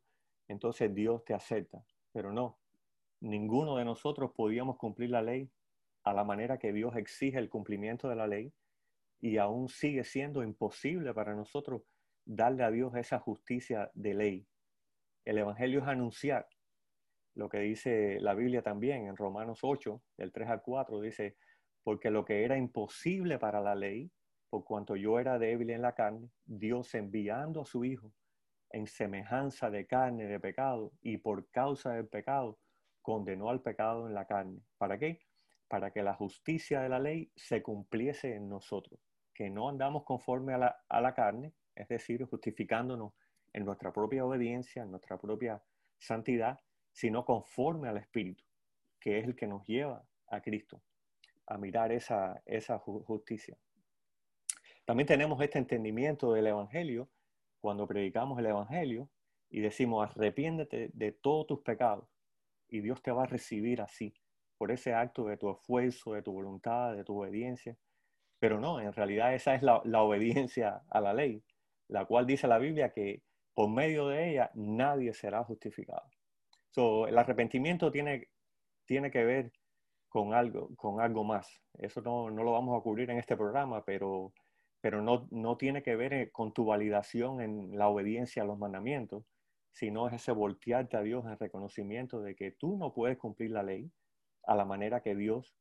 entonces 0.48 0.94
Dios 0.94 1.24
te 1.24 1.34
acepta. 1.34 1.82
Pero 2.12 2.32
no, 2.32 2.58
ninguno 3.20 3.76
de 3.76 3.84
nosotros 3.84 4.32
podíamos 4.34 4.76
cumplir 4.76 5.10
la 5.10 5.22
ley 5.22 5.50
a 6.10 6.14
la 6.14 6.24
manera 6.24 6.58
que 6.58 6.72
Dios 6.72 6.96
exige 6.96 7.38
el 7.38 7.48
cumplimiento 7.48 8.08
de 8.08 8.16
la 8.16 8.26
ley 8.26 8.52
y 9.20 9.36
aún 9.38 9.68
sigue 9.68 10.04
siendo 10.04 10.42
imposible 10.42 11.12
para 11.12 11.34
nosotros 11.34 11.82
darle 12.24 12.64
a 12.64 12.70
Dios 12.70 12.94
esa 12.94 13.18
justicia 13.18 13.90
de 13.94 14.14
ley. 14.14 14.46
El 15.24 15.38
Evangelio 15.38 15.80
es 15.80 15.88
anunciar 15.88 16.48
lo 17.34 17.48
que 17.48 17.60
dice 17.60 18.18
la 18.20 18.34
Biblia 18.34 18.62
también 18.62 19.06
en 19.06 19.16
Romanos 19.16 19.60
8, 19.62 20.02
del 20.16 20.32
3 20.32 20.48
al 20.48 20.62
4, 20.62 21.00
dice, 21.00 21.36
porque 21.84 22.10
lo 22.10 22.24
que 22.24 22.44
era 22.44 22.58
imposible 22.58 23.38
para 23.38 23.60
la 23.60 23.76
ley, 23.76 24.10
por 24.50 24.64
cuanto 24.64 24.96
yo 24.96 25.20
era 25.20 25.38
débil 25.38 25.70
en 25.70 25.82
la 25.82 25.94
carne, 25.94 26.30
Dios 26.44 26.92
enviando 26.94 27.60
a 27.60 27.64
su 27.64 27.84
Hijo 27.84 28.12
en 28.70 28.86
semejanza 28.86 29.70
de 29.70 29.86
carne 29.86 30.26
de 30.26 30.40
pecado 30.40 30.92
y 31.00 31.18
por 31.18 31.48
causa 31.50 31.92
del 31.92 32.08
pecado, 32.08 32.58
condenó 33.02 33.50
al 33.50 33.62
pecado 33.62 34.08
en 34.08 34.14
la 34.14 34.26
carne. 34.26 34.60
¿Para 34.76 34.98
qué? 34.98 35.20
Para 35.68 35.90
que 35.90 36.02
la 36.02 36.14
justicia 36.14 36.80
de 36.80 36.88
la 36.88 36.98
ley 36.98 37.30
se 37.36 37.62
cumpliese 37.62 38.34
en 38.34 38.48
nosotros, 38.48 38.98
que 39.34 39.50
no 39.50 39.68
andamos 39.68 40.04
conforme 40.04 40.54
a 40.54 40.58
la, 40.58 40.84
a 40.88 41.00
la 41.00 41.14
carne, 41.14 41.52
es 41.74 41.86
decir, 41.88 42.24
justificándonos 42.24 43.12
en 43.52 43.64
nuestra 43.64 43.92
propia 43.92 44.24
obediencia, 44.24 44.82
en 44.82 44.90
nuestra 44.90 45.18
propia 45.18 45.62
santidad, 45.98 46.58
sino 46.92 47.24
conforme 47.24 47.88
al 47.88 47.98
Espíritu, 47.98 48.44
que 48.98 49.18
es 49.18 49.24
el 49.26 49.36
que 49.36 49.46
nos 49.46 49.66
lleva 49.66 50.04
a 50.28 50.40
Cristo, 50.40 50.82
a 51.46 51.58
mirar 51.58 51.92
esa, 51.92 52.42
esa 52.46 52.78
justicia. 52.78 53.56
También 54.84 55.06
tenemos 55.06 55.40
este 55.42 55.58
entendimiento 55.58 56.32
del 56.32 56.46
Evangelio 56.46 57.08
cuando 57.60 57.86
predicamos 57.86 58.38
el 58.38 58.46
Evangelio 58.46 59.08
y 59.50 59.60
decimos, 59.60 60.10
arrepiéndete 60.10 60.90
de 60.92 61.12
todos 61.12 61.46
tus 61.46 61.60
pecados 61.60 62.08
y 62.68 62.80
Dios 62.80 63.02
te 63.02 63.10
va 63.10 63.24
a 63.24 63.26
recibir 63.26 63.80
así, 63.80 64.14
por 64.58 64.72
ese 64.72 64.92
acto 64.92 65.24
de 65.24 65.36
tu 65.36 65.50
esfuerzo, 65.50 66.12
de 66.12 66.22
tu 66.22 66.32
voluntad, 66.32 66.94
de 66.94 67.04
tu 67.04 67.18
obediencia. 67.18 67.76
Pero 68.40 68.60
no, 68.60 68.80
en 68.80 68.92
realidad 68.92 69.34
esa 69.34 69.54
es 69.54 69.62
la, 69.62 69.78
obediencia 70.02 70.82
a 70.90 71.00
la 71.00 71.14
ley, 71.14 71.42
la 71.88 72.04
cual 72.04 72.26
dice 72.26 72.48
la 72.48 72.58
Biblia 72.58 72.92
que 72.92 73.22
por 73.54 73.70
medio 73.70 74.08
de 74.08 74.30
ella 74.30 74.50
nadie 74.54 75.14
será 75.14 75.44
justificado. 75.44 76.04
So, 76.70 77.06
el 77.06 77.16
arrepentimiento 77.16 77.90
tiene, 77.90 78.28
tiene 78.84 79.10
que 79.10 79.24
ver 79.24 79.52
con 80.08 80.34
algo, 80.34 80.74
con 80.76 81.00
algo 81.00 81.24
más. 81.24 81.48
Eso 81.74 82.00
no, 82.02 82.30
no 82.30 82.42
lo 82.42 82.52
vamos 82.52 82.78
a 82.78 82.82
cubrir 82.82 83.10
en 83.10 83.18
este 83.18 83.36
programa, 83.36 83.84
pero, 83.84 84.32
pero 84.80 85.02
no, 85.02 85.28
no 85.30 85.56
tiene 85.56 85.82
que 85.82 85.96
ver 85.96 86.12
eh, 86.12 86.30
con 86.30 86.52
tu 86.52 86.64
validación 86.64 87.40
en 87.40 87.76
la 87.76 87.88
obediencia 87.88 88.42
a 88.42 88.46
los 88.46 88.58
mandamientos, 88.58 89.24
sino 89.72 90.08
es 90.08 90.14
ese 90.14 90.32
voltearte 90.32 90.96
a 90.96 91.02
Dios 91.02 91.24
en 91.26 91.38
reconocimiento 91.38 92.20
de 92.20 92.34
que 92.34 92.52
tú 92.52 92.76
no 92.76 92.92
puedes 92.92 93.18
cumplir 93.18 93.50
la 93.50 93.62
ley 93.62 93.90
a 94.48 94.56
la 94.56 94.64
manera 94.64 95.02
que 95.02 95.14
Dios 95.14 95.54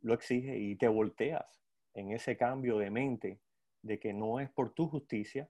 lo 0.00 0.14
exige 0.14 0.58
y 0.58 0.74
te 0.74 0.88
volteas 0.88 1.62
en 1.94 2.10
ese 2.10 2.36
cambio 2.36 2.76
de 2.76 2.90
mente 2.90 3.40
de 3.82 4.00
que 4.00 4.12
no 4.12 4.40
es 4.40 4.50
por 4.50 4.74
tu 4.74 4.88
justicia, 4.88 5.48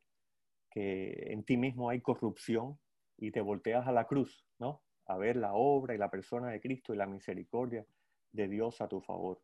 que 0.70 1.32
en 1.32 1.42
ti 1.42 1.56
mismo 1.56 1.88
hay 1.88 2.02
corrupción 2.02 2.78
y 3.16 3.30
te 3.30 3.40
volteas 3.40 3.86
a 3.86 3.92
la 3.92 4.06
cruz, 4.06 4.46
¿no? 4.58 4.82
A 5.06 5.16
ver 5.16 5.36
la 5.36 5.54
obra 5.54 5.94
y 5.94 5.98
la 5.98 6.10
persona 6.10 6.50
de 6.50 6.60
Cristo 6.60 6.92
y 6.92 6.98
la 6.98 7.06
misericordia 7.06 7.86
de 8.30 8.48
Dios 8.48 8.80
a 8.82 8.88
tu 8.88 9.00
favor. 9.00 9.40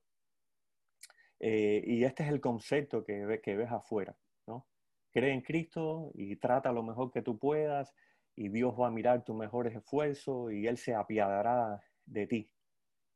Eh, 1.41 1.83
y 1.87 2.05
este 2.05 2.25
es 2.25 2.29
el 2.29 2.41
concepto 2.41 3.03
que, 3.03 3.41
que 3.43 3.57
ves 3.57 3.71
afuera, 3.71 4.15
¿no? 4.47 4.67
Cree 5.11 5.33
en 5.33 5.41
Cristo 5.41 6.13
y 6.15 6.37
trata 6.37 6.71
lo 6.71 6.83
mejor 6.83 7.11
que 7.11 7.23
tú 7.23 7.39
puedas 7.39 7.95
y 8.37 8.51
Dios 8.51 8.75
va 8.79 8.89
a 8.89 8.91
mirar 8.91 9.25
tus 9.25 9.37
mejores 9.37 9.75
esfuerzos 9.75 10.53
y 10.53 10.67
Él 10.67 10.77
se 10.77 10.95
apiadará 10.95 11.81
de 12.05 12.27
ti. 12.27 12.51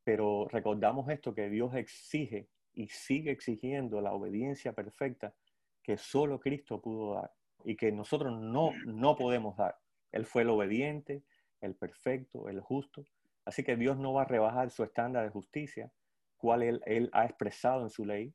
Pero 0.05 0.49
recordamos 0.49 1.09
esto, 1.09 1.35
que 1.35 1.49
Dios 1.49 1.75
exige 1.75 2.49
y 2.75 2.89
sigue 2.89 3.31
exigiendo 3.31 4.01
la 4.01 4.13
obediencia 4.13 4.73
perfecta 4.73 5.35
que 5.83 5.97
solo 5.99 6.41
Cristo 6.41 6.81
pudo 6.81 7.15
dar 7.15 7.33
y 7.65 7.77
que 7.77 7.93
nosotros 7.93 8.33
no, 8.41 8.73
no 8.87 9.17
podemos 9.17 9.57
dar. 9.57 9.77
Él 10.11 10.27
fue 10.27 10.43
el 10.43 10.51
obediente, 10.51 11.23
el 11.61 11.75
perfecto, 11.75 12.49
el 12.49 12.61
justo. 12.61 13.07
Así 13.45 13.63
que 13.63 13.77
Dios 13.77 13.99
no 13.99 14.13
va 14.13 14.23
a 14.23 14.27
rebajar 14.27 14.71
su 14.71 14.85
estándar 14.85 15.25
de 15.25 15.31
justicia, 15.31 15.93
cual 16.37 16.63
Él, 16.63 16.81
él 16.87 17.11
ha 17.13 17.25
expresado 17.25 17.83
en 17.83 17.91
su 17.91 18.05
ley, 18.05 18.35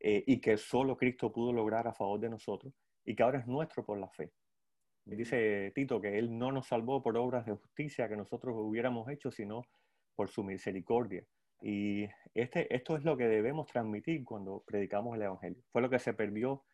eh, 0.00 0.24
y 0.26 0.40
que 0.40 0.56
solo 0.56 0.96
Cristo 0.96 1.32
pudo 1.32 1.52
lograr 1.52 1.86
a 1.86 1.92
favor 1.92 2.18
de 2.18 2.30
nosotros, 2.30 2.72
y 3.04 3.14
que 3.14 3.22
ahora 3.22 3.40
es 3.40 3.46
nuestro 3.46 3.84
por 3.84 3.98
la 3.98 4.08
fe. 4.08 4.32
Dice 5.04 5.72
Tito 5.74 6.00
que 6.00 6.18
Él 6.18 6.36
no 6.36 6.52
nos 6.52 6.68
salvó 6.68 7.02
por 7.02 7.16
obras 7.16 7.44
de 7.46 7.52
justicia 7.52 8.08
que 8.08 8.16
nosotros 8.16 8.54
hubiéramos 8.56 9.08
hecho, 9.08 9.32
sino 9.32 9.64
por 10.14 10.28
su 10.28 10.42
misericordia. 10.44 11.24
Y 11.60 12.08
este, 12.34 12.74
esto 12.74 12.96
es 12.96 13.04
lo 13.04 13.16
que 13.16 13.28
debemos 13.28 13.66
transmitir 13.66 14.24
cuando 14.24 14.62
predicamos 14.66 15.16
el 15.16 15.22
Evangelio. 15.22 15.62
Fue 15.70 15.82
lo 15.82 15.90
que 15.90 15.98
se 15.98 16.14
perdió 16.14 16.64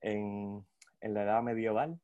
en, 0.00 0.66
en 1.00 1.14
la 1.14 1.22
edad 1.22 1.42
medieval 1.42 1.98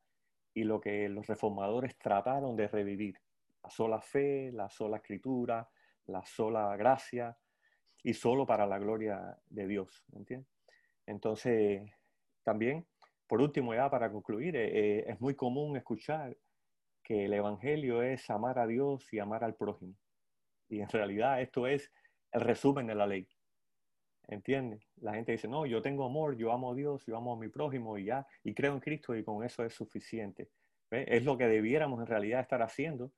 y 0.54 0.64
lo 0.64 0.80
que 0.80 1.08
los 1.08 1.26
reformadores 1.26 1.98
trataron 1.98 2.56
de 2.56 2.68
revivir. 2.68 3.18
La 3.62 3.70
sola 3.70 4.00
fe, 4.00 4.50
la 4.52 4.70
sola 4.70 4.96
escritura, 4.98 5.68
la 6.06 6.24
sola 6.24 6.76
gracia 6.76 7.36
y 8.02 8.14
solo 8.14 8.46
para 8.46 8.66
la 8.66 8.78
gloria 8.78 9.38
de 9.46 9.66
Dios. 9.66 10.04
¿entiendes? 10.12 10.48
Entonces, 11.06 11.90
también 12.42 12.86
por 13.32 13.40
último, 13.40 13.72
ya 13.72 13.88
para 13.88 14.12
concluir, 14.12 14.54
eh, 14.56 14.98
eh, 14.98 15.04
es 15.08 15.18
muy 15.18 15.34
común 15.34 15.74
escuchar 15.74 16.36
que 17.02 17.24
el 17.24 17.32
Evangelio 17.32 18.02
es 18.02 18.28
amar 18.28 18.58
a 18.58 18.66
Dios 18.66 19.10
y 19.10 19.20
amar 19.20 19.42
al 19.42 19.54
prójimo. 19.54 19.94
Y 20.72 20.80
en 20.80 20.88
realidad 20.88 21.42
esto 21.42 21.66
es 21.66 21.92
el 22.32 22.40
resumen 22.40 22.86
de 22.86 22.94
la 22.94 23.06
ley. 23.06 23.28
¿Entiendes? 24.26 24.88
La 25.02 25.12
gente 25.12 25.32
dice, 25.32 25.46
no, 25.46 25.66
yo 25.66 25.82
tengo 25.82 26.06
amor, 26.06 26.34
yo 26.34 26.50
amo 26.50 26.72
a 26.72 26.74
Dios, 26.74 27.04
yo 27.04 27.14
amo 27.14 27.34
a 27.34 27.36
mi 27.36 27.48
prójimo 27.48 27.98
y 27.98 28.06
ya, 28.06 28.26
y 28.42 28.54
creo 28.54 28.72
en 28.72 28.80
Cristo 28.80 29.14
y 29.14 29.22
con 29.22 29.44
eso 29.44 29.64
es 29.64 29.74
suficiente. 29.74 30.48
Es 30.90 31.24
lo 31.26 31.36
que 31.36 31.46
debiéramos 31.46 32.00
en 32.00 32.06
realidad 32.06 32.40
estar 32.40 32.62
haciendo, 32.62 33.12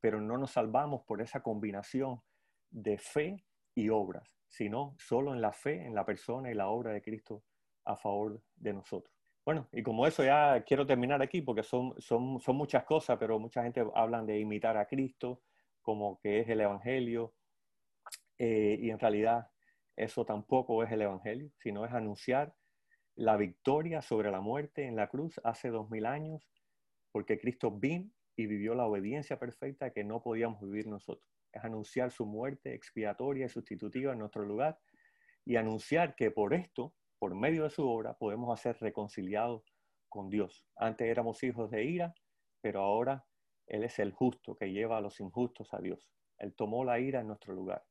pero 0.00 0.20
no 0.20 0.36
nos 0.36 0.50
salvamos 0.50 1.02
por 1.04 1.22
esa 1.22 1.42
combinación 1.42 2.20
de 2.68 2.98
fe 2.98 3.42
y 3.74 3.88
obras, 3.88 4.36
sino 4.48 4.94
solo 4.98 5.32
en 5.32 5.40
la 5.40 5.52
fe, 5.52 5.86
en 5.86 5.94
la 5.94 6.04
persona 6.04 6.50
y 6.50 6.54
la 6.54 6.68
obra 6.68 6.92
de 6.92 7.00
Cristo 7.00 7.42
a 7.86 7.96
favor 7.96 8.42
de 8.56 8.74
nosotros. 8.74 9.16
Bueno, 9.46 9.66
y 9.72 9.82
como 9.82 10.06
eso 10.06 10.22
ya 10.22 10.62
quiero 10.66 10.86
terminar 10.86 11.22
aquí 11.22 11.40
porque 11.40 11.62
son, 11.62 11.94
son, 11.98 12.38
son 12.38 12.56
muchas 12.56 12.84
cosas, 12.84 13.16
pero 13.18 13.38
mucha 13.38 13.62
gente 13.62 13.82
habla 13.94 14.22
de 14.22 14.38
imitar 14.38 14.76
a 14.76 14.84
Cristo, 14.84 15.40
como 15.82 16.18
que 16.20 16.40
es 16.40 16.48
el 16.48 16.60
Evangelio, 16.60 17.34
eh, 18.38 18.78
y 18.80 18.90
en 18.90 18.98
realidad 18.98 19.50
eso 19.96 20.24
tampoco 20.24 20.82
es 20.82 20.90
el 20.90 21.02
Evangelio, 21.02 21.50
sino 21.58 21.84
es 21.84 21.92
anunciar 21.92 22.54
la 23.14 23.36
victoria 23.36 24.00
sobre 24.00 24.30
la 24.30 24.40
muerte 24.40 24.86
en 24.86 24.96
la 24.96 25.08
cruz 25.08 25.40
hace 25.44 25.68
dos 25.68 25.90
mil 25.90 26.06
años, 26.06 26.48
porque 27.12 27.38
Cristo 27.38 27.70
vino 27.70 28.10
y 28.36 28.46
vivió 28.46 28.74
la 28.74 28.86
obediencia 28.86 29.38
perfecta 29.38 29.92
que 29.92 30.04
no 30.04 30.22
podíamos 30.22 30.60
vivir 30.62 30.86
nosotros. 30.86 31.28
Es 31.52 31.62
anunciar 31.62 32.10
su 32.10 32.24
muerte 32.24 32.74
expiatoria 32.74 33.46
y 33.46 33.48
sustitutiva 33.50 34.12
en 34.12 34.18
nuestro 34.18 34.44
lugar 34.44 34.78
y 35.44 35.56
anunciar 35.56 36.14
que 36.14 36.30
por 36.30 36.54
esto 36.54 36.94
por 37.18 37.34
medio 37.34 37.64
de 37.64 37.70
su 37.70 37.86
obra 37.86 38.14
podemos 38.14 38.58
ser 38.58 38.76
reconciliados 38.80 39.62
con 40.08 40.30
Dios. 40.30 40.64
Antes 40.76 41.06
éramos 41.06 41.42
hijos 41.44 41.70
de 41.70 41.84
ira, 41.84 42.14
pero 42.60 42.80
ahora 42.80 43.24
Él 43.72 43.84
es 43.84 43.98
el 43.98 44.12
justo 44.12 44.54
que 44.54 44.70
lleva 44.70 44.98
a 44.98 45.00
los 45.00 45.18
injustos 45.18 45.72
a 45.72 45.78
Dios. 45.78 46.06
Él 46.38 46.54
tomó 46.54 46.84
la 46.84 47.00
ira 47.00 47.20
en 47.20 47.28
nuestro 47.28 47.54
lugar. 47.54 47.82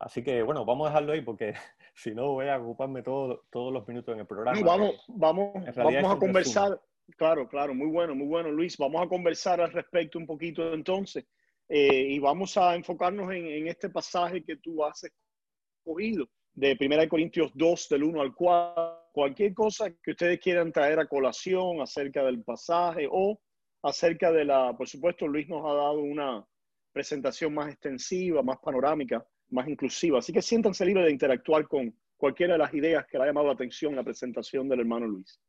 Así 0.00 0.24
que 0.24 0.42
bueno, 0.42 0.64
vamos 0.64 0.86
a 0.86 0.90
dejarlo 0.90 1.12
ahí 1.12 1.22
porque 1.22 1.54
si 1.94 2.12
no 2.12 2.32
voy 2.32 2.48
a 2.48 2.58
ocuparme 2.58 3.02
todos 3.02 3.40
los 3.52 3.86
minutos 3.86 4.12
en 4.12 4.20
el 4.20 4.26
programa. 4.26 4.60
vamos, 4.62 5.04
vamos, 5.06 5.52
vamos 5.76 6.12
a 6.12 6.18
conversar. 6.18 6.80
Claro, 7.16 7.48
claro, 7.48 7.72
muy 7.72 7.88
bueno, 7.88 8.16
muy 8.16 8.26
bueno, 8.26 8.50
Luis. 8.50 8.76
Vamos 8.78 9.02
a 9.02 9.08
conversar 9.08 9.60
al 9.60 9.72
respecto 9.72 10.18
un 10.18 10.26
poquito 10.26 10.74
entonces 10.74 11.24
eh, 11.68 12.06
y 12.08 12.18
vamos 12.18 12.56
a 12.56 12.74
enfocarnos 12.74 13.32
en, 13.32 13.46
en, 13.46 13.68
este 13.68 13.90
pasaje 13.90 14.42
que 14.42 14.56
tú 14.56 14.84
has 14.84 15.04
escogido 15.04 16.26
de 16.52 16.76
1 16.80 17.08
Corintios 17.08 17.52
2, 17.54 17.88
del 17.90 18.04
1 18.04 18.20
al 18.20 18.34
4, 18.34 19.10
cualquier 19.12 19.54
cosa 19.54 19.90
que 20.02 20.10
ustedes 20.10 20.40
quieran 20.40 20.72
traer 20.72 20.98
a 20.98 21.06
colación 21.06 21.80
acerca 21.80 22.24
del 22.24 22.42
pasaje 22.42 23.08
o 23.10 23.40
acerca 23.82 24.30
de 24.32 24.44
la, 24.44 24.76
por 24.76 24.88
supuesto, 24.88 25.26
Luis 25.26 25.48
nos 25.48 25.64
ha 25.64 25.74
dado 25.74 26.00
una, 26.00 26.46
presentación 26.92 27.54
más 27.54 27.70
extensiva, 27.70 28.42
más 28.42 28.58
panorámica, 28.58 29.24
más 29.50 29.68
inclusiva. 29.68 30.18
Así 30.18 30.32
que 30.32 30.42
siéntanse 30.42 30.84
libres 30.84 31.06
de 31.06 31.12
interactuar 31.12 31.66
con 31.66 31.94
cualquiera 32.16 32.54
de 32.54 32.58
las 32.58 32.74
ideas 32.74 33.06
que 33.06 33.16
le 33.18 33.24
ha 33.24 33.26
llamado 33.28 33.46
la 33.46 33.54
atención 33.54 33.96
la 33.96 34.04
presentación 34.04 34.68
del 34.68 34.80
hermano 34.80 35.06
Luis. 35.06 35.40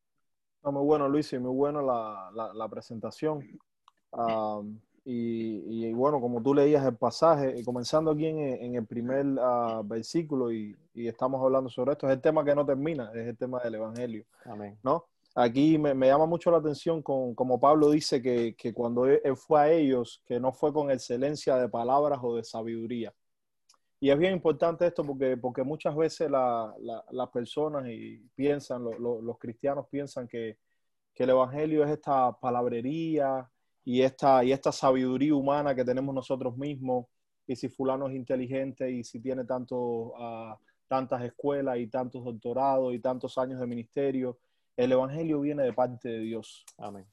muy 0.63 0.83
bueno, 0.83 1.09
Luis, 1.09 1.31
y 1.33 1.39
muy 1.39 1.53
buena 1.53 1.81
la, 1.81 2.67
presentación. 2.69 3.41
y, 5.03 5.91
bueno, 5.93 6.21
como 6.21 6.41
tú 6.41 6.53
leías 6.53 6.85
el 6.85 6.95
pasaje, 6.95 7.63
comenzando 7.65 8.11
aquí 8.11 8.27
en, 8.27 8.75
el 8.75 8.85
primer 8.85 9.25
ah, 9.39 9.81
versículo, 9.83 10.51
y, 10.51 10.77
estamos 10.93 11.41
hablando 11.43 11.69
sobre 11.69 11.93
esto, 11.93 12.07
es 12.07 12.13
el 12.13 12.21
tema 12.21 12.45
que 12.45 12.55
no 12.55 12.65
termina, 12.65 13.11
es 13.13 13.27
el 13.27 13.37
tema 13.37 13.59
del 13.59 13.75
Evangelio. 13.75 14.25
Amén. 14.45 14.77
¿no? 14.83 15.07
Aquí 15.33 15.77
me, 15.77 16.07
llama 16.07 16.25
mucho 16.25 16.51
la 16.51 16.57
atención 16.57 17.01
como 17.01 17.59
Pablo 17.59 17.89
dice 17.89 18.21
que, 18.21 18.53
que 18.55 18.73
cuando 18.73 19.05
él, 19.05 19.21
fue 19.37 19.61
a 19.61 19.71
ellos, 19.71 20.21
que 20.25 20.39
no 20.39 20.51
fue 20.51 20.73
con 20.73 20.91
excelencia 20.91 21.55
de 21.55 21.69
palabras 21.69 22.19
o 22.21 22.35
de 22.35 22.43
sabiduría, 22.43 23.13
y 24.03 24.09
es 24.09 24.17
bien 24.17 24.33
importante 24.33 24.87
esto 24.87 25.05
porque, 25.05 25.37
porque 25.37 25.63
muchas 25.63 25.95
veces 25.95 26.29
las 26.31 27.29
personas 27.31 27.87
y 27.87 28.17
piensan, 28.33 28.83
los 28.83 29.37
cristianos 29.37 29.85
piensan 29.89 30.27
que, 30.27 30.57
el 31.15 31.29
Evangelio 31.29 31.83
es 31.83 31.91
esta 31.91 32.35
palabrería 32.39 33.47
y 33.85 34.01
esta, 34.01 34.43
y 34.43 34.51
esta 34.51 34.71
sabiduría 34.71 35.35
humana 35.35 35.75
que 35.75 35.85
tenemos 35.85 36.15
nosotros 36.15 36.57
mismos. 36.57 37.05
Y 37.45 37.55
si 37.55 37.69
fulano 37.69 38.07
es 38.07 38.15
inteligente 38.15 38.89
y 38.89 39.03
si 39.03 39.19
tiene 39.19 39.45
tanto, 39.45 40.13
ah, 40.17 40.57
tantas 40.87 41.23
escuelas 41.23 41.77
y 41.77 41.85
tantos 41.85 42.23
doctorados 42.23 42.95
y 42.95 42.99
tantos 42.99 43.37
años 43.37 43.59
de 43.59 43.67
ministerio, 43.67 44.39
el 44.77 44.91
Evangelio 44.91 45.41
viene 45.41 45.63
de 45.63 45.73
parte 45.73 46.09
de 46.09 46.19
Dios. 46.19 46.65
Amén. 46.77 47.05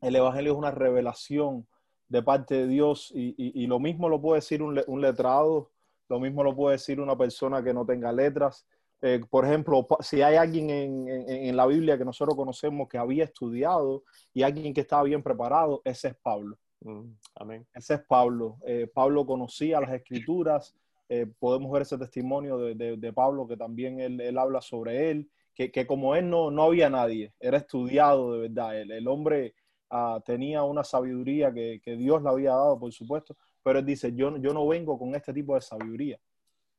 El 0.00 0.16
Evangelio 0.16 0.52
es 0.52 0.58
una 0.58 0.70
revelación 0.70 1.66
de 2.08 2.22
parte 2.22 2.54
de 2.54 2.66
Dios 2.66 3.12
y, 3.14 3.66
lo 3.66 3.80
mismo 3.80 4.08
lo 4.08 4.20
puede 4.20 4.40
decir 4.40 4.62
un, 4.62 4.80
un 4.86 5.00
letrado 5.00 5.70
lo 6.08 6.20
mismo 6.20 6.44
lo 6.44 6.54
puede 6.54 6.76
decir 6.76 7.00
una 7.00 7.16
persona 7.16 7.62
que 7.62 7.74
no 7.74 7.84
tenga 7.84 8.12
letras. 8.12 8.66
Eh, 9.02 9.20
por 9.28 9.44
ejemplo, 9.44 9.86
si 10.00 10.22
hay 10.22 10.36
alguien 10.36 10.70
en, 10.70 11.56
la 11.56 11.66
Biblia 11.66 11.98
que 11.98 12.04
nosotros 12.04 12.36
conocemos 12.36 12.88
que 12.88 12.98
había 12.98 13.24
estudiado 13.24 14.04
y 14.32 14.42
alguien 14.42 14.72
que 14.72 14.80
estaba 14.80 15.02
bien 15.02 15.22
preparado, 15.22 15.82
ese 15.84 16.08
es 16.08 16.16
Pablo. 16.16 16.58
Mm, 16.80 17.10
amén. 17.34 17.66
Ese 17.74 17.94
es 17.94 18.00
Pablo. 18.00 18.58
Eh, 18.66 18.90
Pablo 18.92 19.26
conocía 19.26 19.80
las 19.80 19.92
escrituras. 19.92 20.74
Eh, 21.08 21.26
podemos 21.38 21.70
ver 21.70 21.82
ese 21.82 21.98
testimonio 21.98 22.58
de, 22.58 23.12
Pablo 23.12 23.46
que 23.46 23.56
también 23.56 24.00
él, 24.00 24.38
habla 24.38 24.60
sobre 24.60 25.10
él, 25.10 25.30
que, 25.56 25.86
como 25.86 26.14
él 26.14 26.28
no, 26.28 26.50
no 26.50 26.64
había 26.64 26.90
nadie, 26.90 27.32
era 27.40 27.56
estudiado 27.56 28.32
de 28.32 28.48
verdad. 28.48 28.78
El, 28.78 29.08
hombre 29.08 29.54
ah, 29.88 30.20
tenía 30.24 30.62
una 30.62 30.84
sabiduría 30.84 31.52
que, 31.52 31.80
que 31.82 31.96
Dios 31.96 32.22
le 32.22 32.28
había 32.28 32.50
dado, 32.50 32.78
por 32.78 32.92
supuesto, 32.92 33.36
pero 33.62 33.78
él 33.78 33.86
dice, 33.86 34.12
yo, 34.14 34.36
yo 34.36 34.52
no 34.52 34.66
vengo 34.66 34.98
con 34.98 35.14
este 35.14 35.32
tipo 35.32 35.54
de 35.54 35.62
sabiduría. 35.62 36.20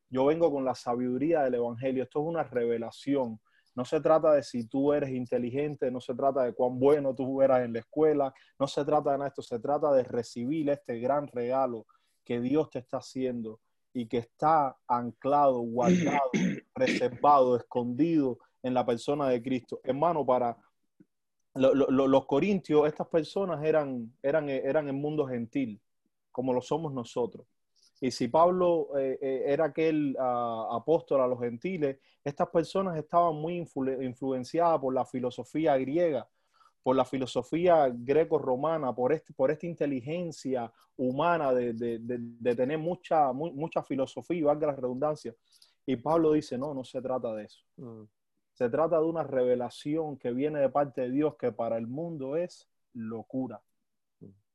Yo 0.08 0.26
vengo 0.26 0.50
con 0.50 0.64
la 0.64 0.74
sabiduría 0.74 1.42
del 1.42 1.56
Evangelio. 1.56 2.04
Esto 2.04 2.20
es 2.20 2.26
una 2.26 2.44
revelación. 2.44 3.40
No 3.74 3.84
se 3.84 4.00
trata 4.00 4.32
de 4.32 4.42
si 4.42 4.66
tú 4.66 4.92
eres 4.92 5.10
inteligente, 5.10 5.90
no 5.90 6.00
se 6.00 6.14
trata 6.14 6.44
de 6.44 6.54
cuán 6.54 6.78
bueno 6.78 7.14
tú 7.14 7.42
eras 7.42 7.64
en 7.64 7.72
la 7.72 7.80
escuela, 7.80 8.32
no 8.58 8.66
se 8.66 8.84
trata 8.84 9.16
de 9.16 9.26
esto, 9.26 9.42
se 9.42 9.58
trata 9.58 9.92
de 9.92 10.04
recibir 10.04 10.70
este 10.70 10.98
gran 10.98 11.26
regalo 11.28 11.86
que 12.24 12.40
Dios 12.40 12.70
te 12.70 12.78
está 12.78 12.98
haciendo 12.98 13.60
y 13.92 14.06
que 14.06 14.18
está 14.18 14.76
anclado, 14.86 15.58
guardado, 15.60 16.30
reservado, 16.74 17.56
escondido 17.56 18.38
en 18.62 18.74
la 18.74 18.84
persona 18.84 19.28
de 19.28 19.42
Cristo. 19.42 19.80
Hermano, 19.82 20.24
para 20.24 20.56
los 21.54 22.26
corintios, 22.26 22.86
estas 22.86 23.08
personas 23.08 23.64
eran, 23.64 24.12
eran, 24.22 24.48
eran 24.48 24.86
el 24.86 24.94
mundo 24.94 25.26
gentil 25.26 25.80
como 26.30 26.52
lo 26.52 26.60
somos 26.60 26.92
nosotros. 26.92 27.46
Y 28.00 28.12
si 28.12 28.28
Pablo 28.28 28.96
eh, 28.96 29.18
eh, 29.20 29.42
era 29.46 29.66
aquel 29.66 30.16
ah, 30.20 30.68
apóstol 30.70 31.20
a 31.20 31.26
los 31.26 31.40
gentiles, 31.40 31.98
estas 32.22 32.48
personas 32.48 32.96
estaban 32.96 33.34
muy 33.34 33.56
influenciadas 33.56 34.78
por 34.78 34.94
la 34.94 35.04
filosofía 35.04 35.76
griega, 35.76 36.28
por 36.82 36.94
la 36.94 37.04
filosofía 37.04 37.92
greco-romana, 37.92 38.94
por, 38.94 39.12
este, 39.12 39.32
por 39.32 39.50
esta 39.50 39.66
inteligencia 39.66 40.72
humana 40.96 41.52
de, 41.52 41.72
de, 41.74 42.54
tener 42.54 42.78
mucha, 42.78 43.32
mucha 43.32 43.82
filosofía, 43.82 44.46
valga 44.46 44.68
la 44.68 44.76
redundancia. 44.76 45.34
Y 45.84 45.96
Pablo 45.96 46.32
dice, 46.32 46.56
no, 46.56 46.74
no 46.74 46.84
se 46.84 47.02
trata 47.02 47.34
de 47.34 47.44
eso. 47.44 47.64
Mm. 47.76 48.02
Se 48.58 48.68
trata 48.68 48.98
de 48.98 49.04
una 49.04 49.22
revelación 49.22 50.16
que 50.16 50.32
viene 50.32 50.58
de 50.58 50.68
parte 50.68 51.02
de 51.02 51.10
Dios 51.10 51.36
que 51.36 51.52
para 51.52 51.78
el 51.78 51.86
mundo 51.86 52.34
es 52.34 52.68
locura. 52.92 53.62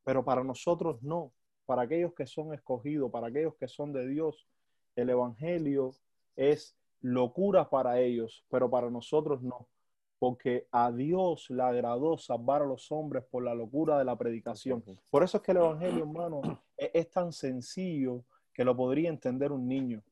Pero 0.04 0.26
para 0.26 0.44
nosotros 0.44 1.02
no. 1.02 1.32
Para 1.66 1.84
aquellos 1.84 2.14
que 2.14 2.28
son 2.28 2.54
escogidos, 2.54 3.10
para 3.10 3.28
aquellos 3.28 3.56
que 3.56 3.70
son 3.70 3.94
de 3.94 4.06
Dios, 4.06 4.46
el 4.98 5.10
Evangelio 5.10 5.92
es 6.36 6.76
locura 7.00 7.70
para 7.70 8.02
ellos, 8.02 8.44
pero 8.50 8.70
para 8.70 8.90
nosotros 8.90 9.42
no, 9.42 9.70
porque 10.20 10.68
a 10.74 10.92
Dios 10.92 11.50
le 11.50 11.64
agradó 11.64 12.18
salvar 12.18 12.62
a 12.62 12.66
los 12.66 12.92
hombres 12.92 13.24
por 13.24 13.42
la 13.42 13.56
locura 13.56 13.98
de 13.98 14.04
la 14.04 14.18
predicación. 14.18 14.84
Por 15.10 15.24
eso 15.24 15.38
es 15.38 15.44
que 15.44 15.52
el 15.52 15.60
Evangelio, 15.60 16.04
hermano, 16.04 16.42
e-, 16.78 16.92
es, 16.94 17.10
tan 17.10 17.32
sencillo 17.32 18.26
que 18.54 18.66
lo 18.66 18.76
podría 18.76 19.08
entender 19.08 19.54
un 19.54 19.66
niño, 19.66 20.04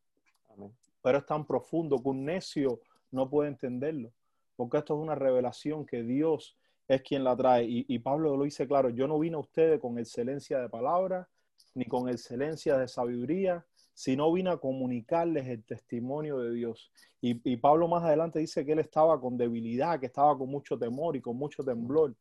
pero 1.02 1.18
es 1.18 1.26
tan 1.26 1.46
profundo 1.46 2.02
que 2.02 2.08
un 2.08 2.24
necio 2.24 2.80
no 3.12 3.30
puede 3.30 3.50
entenderlo, 3.50 4.12
porque 4.56 4.78
esto 4.78 4.96
es 4.96 5.02
una 5.02 5.16
revelación 5.16 5.86
que 5.86 6.04
Dios 6.04 6.58
es 6.88 7.02
quien 7.02 7.24
la 7.24 7.36
trae. 7.36 7.66
Y, 7.66 7.86
y 7.88 8.00
Pablo 8.00 8.36
lo 8.36 8.44
dice 8.44 8.68
claro, 8.68 8.90
yo 8.90 9.08
no 9.08 9.20
vine 9.20 9.36
a 9.36 9.40
ustedes 9.40 9.80
con 9.80 9.98
excelencia 10.00 10.60
de 10.60 10.70
palabra, 10.70 11.30
ni 11.74 11.86
con 11.86 12.10
excelencia 12.10 12.78
de 12.78 12.88
sabiduría, 12.88 13.66
sino 13.94 14.32
vino 14.32 14.52
a 14.52 14.60
comunicarles 14.60 15.48
el 15.48 15.64
testimonio 15.64 16.40
de 16.40 16.52
Dios. 16.54 16.92
Y, 17.22 17.58
Pablo 17.58 17.88
más 17.88 18.04
adelante 18.04 18.40
dice 18.40 18.66
que 18.66 18.72
él 18.72 18.80
estaba 18.80 19.22
con 19.22 19.38
debilidad, 19.38 20.00
que 20.00 20.08
estaba 20.08 20.36
con 20.36 20.50
mucho 20.50 20.78
temor 20.78 21.16
y 21.16 21.22
con 21.22 21.38
mucho 21.38 21.64
temblor. 21.64 22.16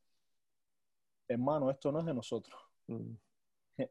Hermano, 1.26 1.70
esto 1.70 1.90
no 1.90 2.00
es 2.00 2.06
de 2.06 2.12
nosotros. 2.12 2.60
Mm. 2.86 3.14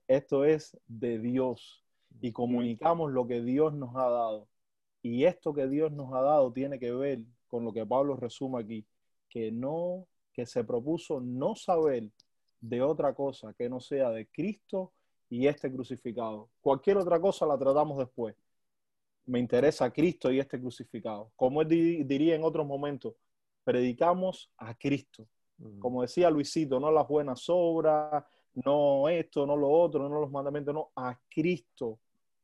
Esto 0.08 0.46
es 0.46 0.78
de 0.86 1.18
Dios. 1.18 1.84
Y 2.22 2.32
comunicamos 2.32 3.12
lo 3.12 3.26
que 3.26 3.42
Dios 3.42 3.74
nos 3.74 3.96
ha 3.96 4.08
dado. 4.10 4.48
Y 5.02 5.26
esto 5.26 5.54
que 5.54 5.68
Dios 5.68 5.92
nos 5.92 6.14
ha 6.14 6.22
dado 6.22 6.52
tiene 6.52 6.80
que 6.80 6.92
ver 6.92 7.20
con 7.48 7.64
lo 7.64 7.74
que 7.74 7.86
Pablo 7.86 8.16
resume 8.16 8.62
aquí, 8.62 8.86
que 9.30 9.52
no, 9.52 10.08
que 10.34 10.46
se 10.46 10.64
propuso 10.64 11.22
no 11.22 11.56
saber 11.56 12.10
de 12.62 12.82
otra 12.82 13.14
cosa 13.14 13.54
que 13.54 13.70
no 13.70 13.80
sea 13.80 14.10
de 14.10 14.28
Cristo 14.28 14.94
y 15.30 15.48
este 15.48 15.72
crucificado. 15.72 16.50
Cualquier 16.62 16.98
otra 16.98 17.20
cosa 17.20 17.46
la 17.46 17.58
tratamos 17.58 17.98
después. 17.98 18.36
Me 19.26 19.40
interesa 19.40 19.92
Cristo 19.92 20.32
y 20.32 20.40
este 20.40 20.60
crucificado. 20.60 21.32
Como 21.36 21.62
él 21.62 21.68
diría 21.68 22.36
en 22.36 22.44
otros 22.44 22.66
momentos, 22.66 23.14
predicamos 23.64 24.52
a 24.58 24.74
Cristo. 24.76 25.28
Como 25.80 26.02
decía 26.02 26.30
Luisito, 26.30 26.80
no 26.80 26.90
las 26.90 27.08
buenas 27.08 27.44
obras, 27.50 28.24
no 28.54 29.10
esto, 29.10 29.46
no 29.46 29.58
lo 29.58 29.70
otro, 29.70 30.08
no 30.08 30.22
los 30.22 30.32
mandamientos, 30.32 30.74
no, 30.74 30.92
a 30.96 31.20
Cristo. 31.30 32.00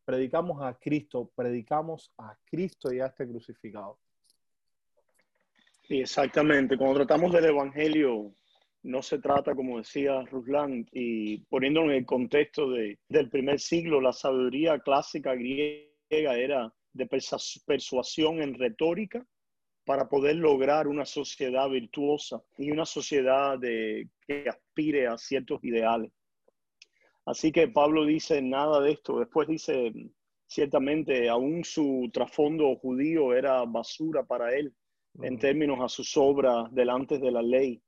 Predicamos 0.06 0.62
a 0.62 0.76
Cristo, 0.76 1.32
predicamos 1.36 2.14
a 2.18 2.38
Cristo 2.46 2.94
y 2.94 3.00
a 3.00 3.08
este 3.08 3.28
crucificado. 3.28 3.98
Sí, 5.88 6.00
exactamente. 6.00 6.78
Cuando 6.78 6.98
tratamos 6.98 7.34
del 7.34 7.46
Evangelio, 7.46 8.34
no 8.84 9.02
se 9.02 9.20
trata, 9.20 9.56
como 9.56 9.80
decía 9.80 10.22
Ruslan, 10.24 10.88
y 10.92 11.40
poniéndolo 11.46 11.92
en 11.92 11.98
el 11.98 12.06
contexto 12.06 12.70
de, 12.70 13.00
del 13.10 13.30
primer 13.30 13.60
siglo, 13.60 14.00
la 14.00 14.14
sabiduría 14.14 14.80
clásica 14.80 15.34
griega 15.34 16.38
era 16.38 16.74
de 16.94 17.08
persuasión 17.66 18.42
en 18.42 18.54
retórica 18.54 19.26
para 19.86 20.08
poder 20.08 20.38
lograr 20.38 20.88
una 20.88 21.06
sociedad 21.06 21.70
virtuosa 21.70 22.42
y 22.58 22.72
una 22.72 22.86
sociedad 22.86 23.60
de, 23.60 24.10
que 24.28 24.50
aspire 24.50 25.08
a 25.08 25.18
ciertos 25.18 25.64
ideales. 25.64 26.12
Así 27.26 27.52
que 27.52 27.68
Pablo 27.68 28.06
dice 28.06 28.42
nada 28.42 28.82
de 28.82 28.92
esto. 28.92 29.20
Después 29.20 29.48
dice, 29.48 29.92
ciertamente, 30.48 31.28
aún 31.30 31.64
su 31.64 32.10
trasfondo 32.14 32.76
judío 32.76 33.34
era 33.34 33.64
basura 33.66 34.24
para 34.24 34.56
él 34.56 34.74
en 35.22 35.40
términos 35.40 35.80
a 35.82 35.88
sus 35.88 36.16
obras 36.18 36.74
delante 36.74 37.20
de 37.20 37.32
la 37.32 37.42
ley 37.42 37.82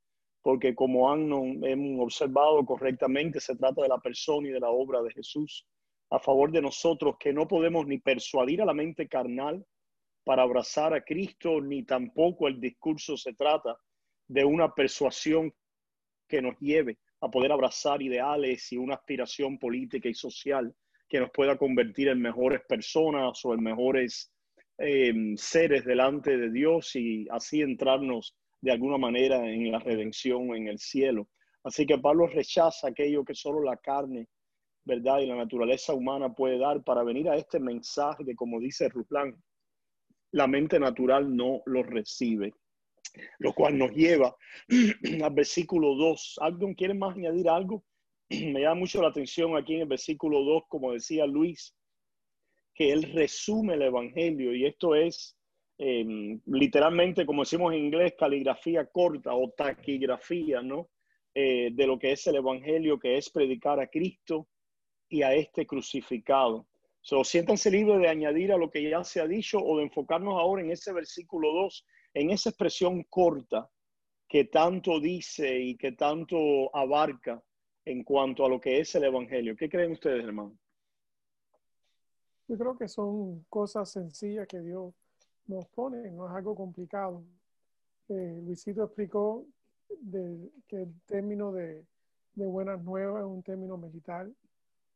porque 0.48 0.74
como 0.74 1.12
han 1.12 1.30
hemos 1.66 2.02
observado 2.06 2.66
correctamente, 2.66 3.42
se 3.42 3.58
trata 3.58 3.82
de 3.82 3.90
la 3.90 3.98
persona 3.98 4.48
y 4.48 4.52
de 4.52 4.62
la 4.62 4.70
obra 4.70 5.02
de 5.04 5.12
Jesús 5.12 5.68
a 6.10 6.20
favor 6.20 6.54
de 6.54 6.62
nosotros, 6.62 7.18
que 7.20 7.34
no 7.34 7.50
podemos 7.50 7.86
ni 7.86 7.98
persuadir 8.00 8.62
a 8.62 8.66
la 8.66 8.74
mente 8.74 9.10
carnal 9.10 9.66
para 10.24 10.44
abrazar 10.44 10.94
a 10.94 11.04
Cristo, 11.04 11.60
ni 11.60 11.84
tampoco 11.84 12.48
el 12.48 12.62
discurso 12.62 13.18
se 13.18 13.34
trata 13.34 13.78
de 14.26 14.46
una 14.46 14.74
persuasión 14.74 15.54
que 16.30 16.42
nos 16.42 16.58
lleve 16.62 16.98
a 17.22 17.30
poder 17.30 17.52
abrazar 17.52 18.02
ideales 18.02 18.72
y 18.72 18.78
una 18.78 18.96
aspiración 18.96 19.58
política 19.58 20.10
y 20.10 20.14
social 20.14 20.74
que 21.10 21.20
nos 21.20 21.32
pueda 21.32 21.58
convertir 21.58 22.10
en 22.10 22.22
mejores 22.22 22.62
personas 22.68 23.44
o 23.44 23.54
en 23.54 23.64
mejores 23.64 24.32
eh, 24.78 25.14
seres 25.36 25.86
delante 25.86 26.38
de 26.38 26.52
Dios 26.52 26.96
y 26.96 27.28
así 27.32 27.62
entrarnos 27.62 28.36
de 28.62 28.72
alguna 28.72 28.98
manera 28.98 29.48
en 29.50 29.72
la 29.72 29.80
redención 29.80 30.56
en 30.56 30.68
el 30.68 30.80
cielo. 30.80 31.30
Así 31.64 31.86
que 31.86 31.98
Pablo 31.98 32.28
rechaza 32.28 32.90
aquello 32.90 33.24
que 33.24 33.34
solo 33.34 33.62
la 33.62 33.78
carne 33.78 34.28
¿verdad? 34.88 35.20
Y 35.20 35.26
la 35.26 35.36
naturaleza 35.36 35.94
humana 35.94 36.34
puede 36.34 36.58
dar 36.58 36.82
para 36.82 37.04
venir 37.04 37.30
a 37.30 37.36
este 37.36 37.60
mensaje 37.60 38.24
que, 38.24 38.36
como 38.36 38.58
dice 38.58 38.88
Ruslan, 38.88 39.36
la 40.32 40.48
mente 40.48 40.80
natural 40.80 41.36
no 41.36 41.62
lo 41.66 41.84
recibe. 41.84 42.54
Lo 43.40 43.54
cual 43.54 43.78
nos 43.78 43.92
lleva 43.92 44.36
al 45.24 45.34
versículo 45.34 45.96
2. 45.96 46.40
¿Alguien 46.42 46.74
quiere 46.74 46.94
más 46.94 47.16
añadir 47.16 47.50
algo? 47.50 47.84
Me 48.30 48.62
llama 48.62 48.82
mucho 48.82 49.02
la 49.02 49.10
atención 49.10 49.56
aquí 49.56 49.76
en 49.76 49.82
el 49.82 49.88
versículo 49.88 50.44
2, 50.44 50.64
como 50.68 50.94
decía 50.94 51.26
Luis, 51.26 51.76
que 52.74 52.92
él 52.92 53.04
resume 53.14 53.74
el 53.74 53.84
Evangelio 53.84 54.54
y 54.54 54.66
esto 54.66 54.94
es 54.96 55.36
em, 55.80 56.40
literalmente, 56.46 57.26
como 57.26 57.44
decimos 57.44 57.74
en 57.74 57.86
inglés, 57.86 58.14
caligrafía 58.18 58.86
corta 58.86 59.34
o 59.34 59.52
taquigrafía, 59.52 60.62
¿no? 60.62 60.90
Eh, 61.34 61.70
de 61.72 61.88
lo 61.88 62.00
que 62.00 62.12
es 62.12 62.26
el 62.28 62.36
Evangelio, 62.38 63.00
que 63.00 63.18
es 63.18 63.30
predicar 63.30 63.80
a 63.80 63.88
Cristo 63.88 64.48
y 65.10 65.22
a 65.22 65.34
este 65.34 65.66
crucificado. 65.66 66.68
So, 67.02 67.24
siéntanse 67.24 67.72
libres 67.72 68.00
de 68.02 68.10
añadir 68.10 68.52
a 68.52 68.58
lo 68.58 68.70
que 68.70 68.90
ya 68.90 69.04
se 69.04 69.22
ha 69.22 69.28
dicho 69.28 69.60
o 69.60 69.78
de 69.78 69.84
enfocarnos 69.84 70.34
ahora 70.34 70.62
en 70.62 70.72
ese 70.72 70.92
versículo 70.92 71.54
2, 71.54 71.86
en 72.20 72.32
esa 72.32 72.50
expresión 72.50 73.04
corta 73.04 73.70
que 74.28 74.46
tanto 74.46 75.00
dice 75.00 75.60
y 75.60 75.78
que 75.78 75.92
tanto 75.92 76.76
abarca 76.76 77.42
en 77.86 78.04
cuanto 78.04 78.44
a 78.44 78.50
lo 78.50 78.60
que 78.60 78.80
es 78.80 78.94
el 78.96 79.04
Evangelio. 79.04 79.56
¿Qué 79.56 79.70
creen 79.70 79.92
ustedes, 79.92 80.26
hermano? 80.26 80.58
Yo 82.48 82.58
creo 82.58 82.78
que 82.78 82.88
son 82.88 83.46
cosas 83.50 83.92
sencillas 83.92 84.48
que 84.48 84.60
Dios 84.60 84.94
nos 85.46 85.68
pone, 85.68 86.10
no 86.12 86.28
es 86.28 86.34
algo 86.34 86.56
complicado. 86.56 87.24
Eh, 88.10 88.42
Luisito 88.44 88.84
explicó 88.84 89.46
de, 90.02 90.50
que 90.68 90.84
el 90.84 91.02
término 91.06 91.52
de, 91.52 91.86
buenas 92.34 92.82
nuevas 92.84 93.22
es 93.22 93.28
un 93.28 93.44
término 93.44 93.78
militar. 93.78 94.28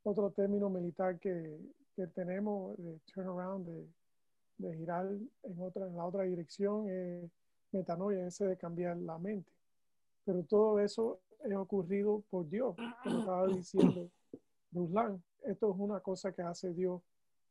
Otro 0.03 0.31
término 0.31 0.69
militar 0.69 1.19
que, 1.19 1.55
que 1.95 2.07
tenemos 2.07 2.75
de 2.77 2.99
turnaround, 3.13 3.67
de, 3.67 3.87
de 4.61 4.75
girar 4.75 5.07
en, 5.43 5.61
otra, 5.61 5.87
en 5.87 5.95
la 5.95 6.05
otra 6.05 6.23
dirección, 6.23 6.89
es 6.89 7.29
metanoia, 7.71 8.27
ese 8.27 8.45
de 8.45 8.57
cambiar 8.57 8.97
la 8.97 9.17
mente. 9.17 9.51
Pero 10.25 10.43
todo 10.43 10.79
eso 10.79 11.19
es 11.43 11.55
ocurrido 11.55 12.23
por 12.29 12.47
Dios, 12.49 12.75
como 13.03 13.19
estaba 13.19 13.47
diciendo 13.47 14.09
Ruslan. 14.71 15.21
Esto 15.43 15.71
es 15.71 15.79
una 15.79 15.99
cosa 15.99 16.31
que 16.31 16.41
hace 16.41 16.73
Dios 16.73 17.01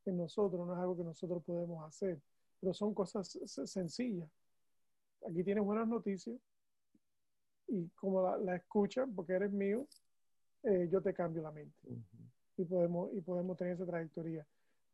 en 0.07 0.17
nosotros, 0.17 0.67
no 0.67 0.73
es 0.73 0.79
algo 0.79 0.97
que 0.97 1.05
nosotros 1.05 1.43
podemos 1.45 1.85
hacer, 1.85 2.19
pero 2.61 2.73
son 2.73 2.95
cosas 2.95 3.39
sencillas. 3.65 4.29
Aquí 5.29 5.45
tienes 5.45 5.65
buenas 5.65 5.89
noticias 5.89 6.37
y 7.69 7.89
como 7.91 8.23
la, 8.23 8.37
la 8.39 8.57
escuchas, 8.57 9.09
porque 9.15 9.33
eres 9.35 9.53
mío, 9.53 9.87
eh, 10.63 10.89
yo 10.91 11.01
te 11.01 11.15
cambio 11.15 11.43
la 11.43 11.51
mente 11.51 11.77
y, 12.57 12.65
podemos, 12.65 13.11
y 13.15 13.21
podemos 13.21 13.57
tener 13.57 13.75
esa 13.75 13.87
trayectoria. 13.87 14.47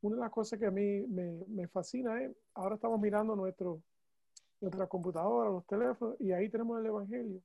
Una 0.03 0.17
de 0.17 0.21
las 0.21 0.31
cosas 0.31 0.59
que 0.59 0.67
a 0.67 0.71
mí 0.71 1.03
me, 1.09 1.45
me 1.49 1.69
fascina 1.69 2.23
es, 2.23 2.37
ahora 2.55 2.75
estamos 2.77 3.01
mirando 3.01 3.35
nuestro, 3.35 3.81
nuestra 4.61 4.87
computadora, 4.87 5.51
los 5.51 5.67
teléfonos, 5.67 6.17
y 6.21 6.33
ahí 6.33 6.49
tenemos 6.49 6.79
el 6.81 6.87
Evangelio. 6.87 7.41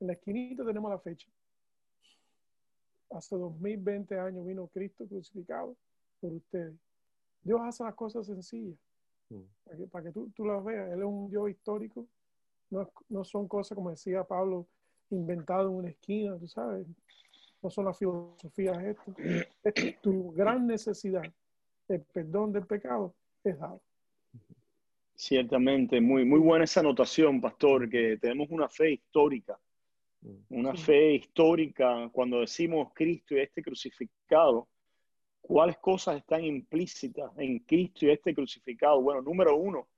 En 0.00 0.06
la 0.06 0.14
esquinita 0.14 0.64
tenemos 0.64 0.90
la 0.90 0.98
fecha. 0.98 1.28
Hace 3.10 3.36
2020 3.36 4.18
años 4.18 4.46
vino 4.46 4.66
Cristo 4.68 5.06
crucificado 5.06 5.76
por 6.20 6.32
ustedes. 6.32 6.74
Dios 7.42 7.60
hace 7.62 7.84
las 7.84 7.94
cosas 7.94 8.26
sencillas. 8.26 8.78
Mm. 9.30 9.40
Para 9.64 9.76
que, 9.76 9.86
para 9.86 10.04
que 10.04 10.12
tú, 10.12 10.30
tú, 10.34 10.44
las 10.44 10.62
veas. 10.64 10.92
Él 10.92 11.00
es 11.00 11.04
un 11.04 11.28
Dios 11.30 11.50
histórico. 11.50 12.06
No, 12.70 12.88
no 13.08 13.24
son 13.24 13.48
cosas, 13.48 13.74
como 13.74 13.90
decía 13.90 14.22
Pablo, 14.24 14.66
inventadas 15.10 15.66
en 15.66 15.72
una 15.72 15.88
esquina, 15.88 16.38
tú 16.38 16.46
sabes. 16.46 16.86
No 17.62 17.68
son 17.68 17.86
las 17.86 17.98
filosofías 17.98 18.78
esto. 18.84 19.14
Es 19.64 20.00
tu 20.00 20.32
gran 20.32 20.66
necesidad, 20.66 21.22
el 21.94 22.02
perdón 22.02 22.52
del 22.52 22.66
pecado, 22.66 23.14
es 23.44 23.58
dado. 23.58 23.82
Ciertamente, 25.14 26.00
muy, 26.00 26.24
muy 26.24 26.40
buena 26.40 26.64
esa 26.64 26.80
anotación, 26.80 27.40
pastor, 27.40 27.88
que 27.90 28.16
tenemos 28.16 28.48
una 28.50 28.68
fe 28.68 28.92
histórica. 28.92 29.58
Mm. 30.22 30.36
Una 30.50 30.74
fe 30.74 31.14
histórica 31.14 32.08
cuando 32.12 32.40
decimos 32.40 32.92
Cristo 32.94 33.34
y 33.34 33.40
este 33.40 33.62
crucificado 33.62 34.68
¿Cuáles 35.40 35.78
cosas 35.78 36.18
están 36.18 36.44
implícitas 36.44 37.32
en 37.36 37.58
Cristo 37.60 38.06
y 38.06 38.10
este 38.10 38.34
crucificado? 38.34 39.00
Bueno, 39.00 39.22
número 39.22 39.56
uno, 39.56 39.88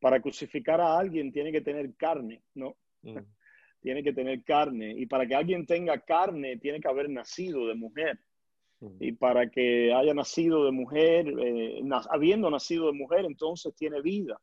para 0.00 0.20
crucificar 0.20 0.80
a 0.80 0.98
alguien 0.98 1.30
tiene 1.30 1.52
que 1.52 1.60
tener 1.60 1.94
carne, 1.94 2.42
¿no? 2.54 2.76
Mm. 3.02 3.18
tiene 3.80 4.02
que 4.02 4.12
tener 4.12 4.42
carne. 4.42 4.94
Y 4.96 5.06
para 5.06 5.26
que 5.26 5.34
alguien 5.34 5.64
tenga 5.64 6.00
carne, 6.00 6.56
tiene 6.56 6.80
que 6.80 6.88
haber 6.88 7.08
nacido 7.08 7.68
de 7.68 7.74
mujer. 7.74 8.18
Y 9.00 9.12
para 9.12 9.50
que 9.50 9.92
haya 9.92 10.12
nacido 10.12 10.64
de 10.64 10.70
mujer, 10.70 11.26
eh, 11.38 11.82
habiendo 12.10 12.50
nacido 12.50 12.86
de 12.86 12.92
mujer, 12.92 13.24
entonces 13.24 13.74
tiene 13.74 14.02
vida. 14.02 14.38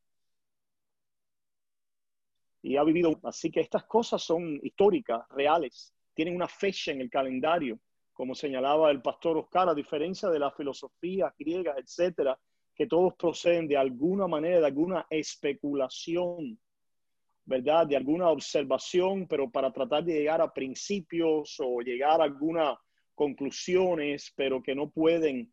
Y 2.61 2.77
ha 2.77 2.83
vivido. 2.83 3.19
Así 3.23 3.51
que 3.51 3.59
estas 3.59 3.83
cosas 3.83 4.23
son 4.23 4.59
históricas, 4.63 5.27
reales. 5.29 5.93
Tienen 6.13 6.35
una 6.35 6.47
fecha 6.47 6.91
en 6.91 7.01
el 7.01 7.09
calendario 7.09 7.79
como 8.13 8.35
señalaba 8.35 8.91
el 8.91 9.01
pastor 9.01 9.37
Oscar, 9.37 9.69
a 9.69 9.73
diferencia 9.73 10.29
de 10.29 10.39
las 10.39 10.55
filosofías 10.55 11.33
griegas, 11.37 11.77
etcétera, 11.77 12.39
que 12.75 12.87
todos 12.87 13.15
proceden 13.15 13.67
de 13.67 13.77
alguna 13.77 14.27
manera, 14.27 14.59
de 14.59 14.67
alguna 14.67 15.05
especulación, 15.09 16.57
¿verdad? 17.45 17.87
De 17.87 17.97
alguna 17.97 18.29
observación, 18.29 19.27
pero 19.27 19.49
para 19.49 19.71
tratar 19.71 20.03
de 20.03 20.13
llegar 20.13 20.41
a 20.41 20.53
principios 20.53 21.59
o 21.59 21.81
llegar 21.81 22.21
a 22.21 22.25
algunas 22.25 22.77
conclusiones, 23.15 24.33
pero 24.35 24.61
que 24.61 24.75
no 24.75 24.89
pueden, 24.89 25.51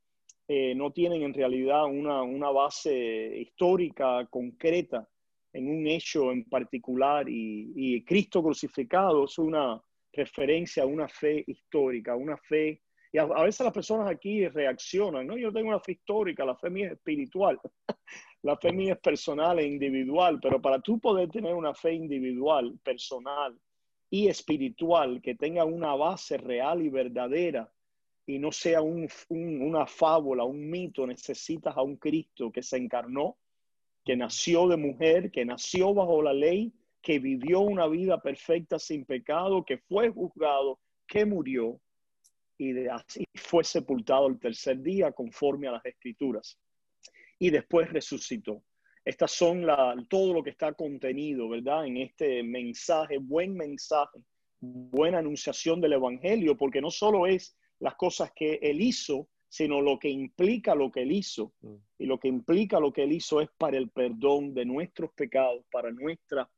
eh, 0.49 0.75
no 0.75 0.93
tienen 0.93 1.23
en 1.23 1.35
realidad 1.35 1.85
una, 1.87 2.23
una 2.23 2.51
base 2.51 3.39
histórica 3.39 4.27
concreta 4.31 5.09
en 5.53 5.69
un 5.69 5.87
hecho 5.87 6.33
en 6.33 6.45
particular. 6.45 7.29
Y, 7.29 7.73
y 7.75 8.05
Cristo 8.05 8.43
crucificado 8.43 9.25
es 9.25 9.39
una, 9.39 9.81
referencia 10.13 10.83
a 10.83 10.87
una 10.87 11.09
fe 11.09 11.45
histórica, 11.47 12.17
una 12.17 12.37
fe, 12.37 12.83
y 13.13 13.19
a, 13.19 13.25
veces 13.25 13.65
las 13.65 13.75
personas 13.75 14.09
aquí 14.09 14.47
reaccionan, 14.49 15.27
¿no? 15.27 15.37
Yo 15.37 15.53
tengo 15.53 15.69
una 15.69 15.81
fe 15.81 15.93
histórica, 15.93 16.45
la 16.45 16.57
fe 16.57 16.71
mía 16.71 16.87
es 16.87 16.93
espiritual, 16.93 17.59
la 18.43 18.57
fe 18.57 18.73
mía 18.73 18.95
es 18.95 19.01
personal 19.01 19.59
e 19.59 19.67
individual, 19.67 20.39
pero 20.41 20.61
para 20.61 20.81
tú 20.81 20.99
poder 20.99 21.29
tener 21.29 21.55
una 21.55 21.75
fe 21.75 21.93
individual, 21.95 22.79
personal 22.85 23.59
y 24.11 24.29
espiritual 24.29 25.23
que 25.23 25.37
tenga 25.37 25.65
una 25.65 25.95
base 25.95 26.37
real 26.37 26.83
y 26.83 26.89
verdadera, 26.89 27.73
y 28.27 28.39
no 28.39 28.53
sea 28.53 28.83
un, 28.83 29.09
una 29.29 29.87
fábula, 29.87 30.45
un 30.45 30.69
mito, 30.69 31.07
necesitas 31.07 31.77
a 31.77 31.83
un 31.83 31.97
Cristo 31.97 32.51
que 32.53 32.63
se 32.63 32.77
encarnó, 32.77 33.37
que 34.05 34.17
nació 34.17 34.69
de 34.69 34.77
mujer, 34.77 35.31
que 35.31 35.45
nació 35.45 35.95
bajo 35.95 36.23
la 36.23 36.33
ley, 36.33 36.73
que 37.01 37.19
vivió 37.19 37.61
una 37.61 37.87
vida 37.87 38.21
perfecta 38.21 38.79
sin 38.79 39.05
pecado, 39.05 39.65
que 39.65 39.79
fue 39.79 40.11
juzgado, 40.11 40.79
que 41.07 41.25
murió 41.25 41.81
y 42.61 42.73
de 42.73 42.91
así 42.91 43.25
fue 43.35 43.65
sepultado 43.65 44.27
el 44.27 44.39
tercer 44.39 44.83
día 44.83 45.13
conforme 45.13 45.67
a 45.69 45.73
las 45.73 45.87
escrituras. 45.87 46.59
Y 47.39 47.49
después 47.49 47.91
resucitó. 47.91 48.63
Estas 49.05 49.31
son 49.31 49.67
la, 49.67 49.95
todo 50.09 50.35
lo 50.35 50.43
que 50.43 50.51
está 50.51 50.73
contenido, 50.75 51.49
¿verdad? 51.49 51.87
En 51.87 51.97
este 51.97 52.43
mensaje, 52.43 53.19
buen 53.19 53.55
mensaje, 53.55 54.21
buena 54.61 55.19
anunciación 55.19 55.81
del 55.81 55.95
Evangelio, 55.95 56.57
porque 56.57 56.81
no 56.81 56.91
solo 56.91 57.27
es 57.27 57.57
las 57.79 57.95
cosas 57.95 58.31
que 58.35 58.59
él 58.63 58.81
hizo, 58.81 59.29
sino 59.49 59.81
lo 59.81 59.99
que 59.99 60.09
implica 60.09 60.75
lo 60.75 60.93
que 60.93 61.03
él 61.03 61.13
hizo. 61.13 61.53
Mm. 61.63 61.75
Y 61.99 62.07
lo 62.07 62.21
que 62.21 62.29
implica 62.29 62.79
lo 62.79 62.93
que 62.93 63.03
él 63.03 63.13
hizo 63.13 63.41
es 63.41 63.49
para 63.59 63.79
el 63.79 63.91
perdón 63.91 64.55
de 64.55 64.65
nuestros 64.65 65.11
pecados, 65.13 65.65
para 65.71 65.91
nuestra 65.91 66.49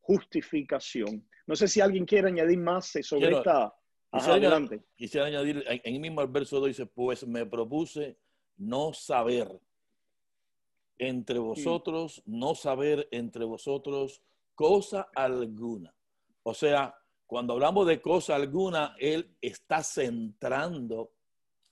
justificación. 0.00 1.28
No 1.46 1.54
sé 1.54 1.68
si 1.68 1.80
alguien 1.80 2.06
quiere 2.06 2.28
añadir 2.28 2.58
más 2.58 2.92
sobre 3.02 3.30
esta. 3.30 3.72
Quisiera, 4.12 4.34
adelante. 4.34 4.82
quisiera 4.96 5.26
añadir, 5.26 5.64
en 5.68 5.94
el 5.94 6.00
mismo 6.00 6.26
verso 6.26 6.58
2 6.58 6.68
dice, 6.68 6.86
pues 6.86 7.24
me 7.24 7.46
propuse 7.46 8.16
no 8.56 8.92
saber 8.92 9.48
entre 11.00 11.38
vosotros, 11.38 12.22
no 12.26 12.54
saber 12.54 13.08
entre 13.10 13.46
vosotros 13.46 14.20
cosa 14.54 15.08
alguna. 15.14 15.94
O 16.42 16.52
sea, 16.52 16.94
cuando 17.26 17.54
hablamos 17.54 17.86
de 17.86 18.02
cosa 18.02 18.36
alguna, 18.36 18.94
él 18.98 19.34
está 19.40 19.82
centrando 19.82 21.12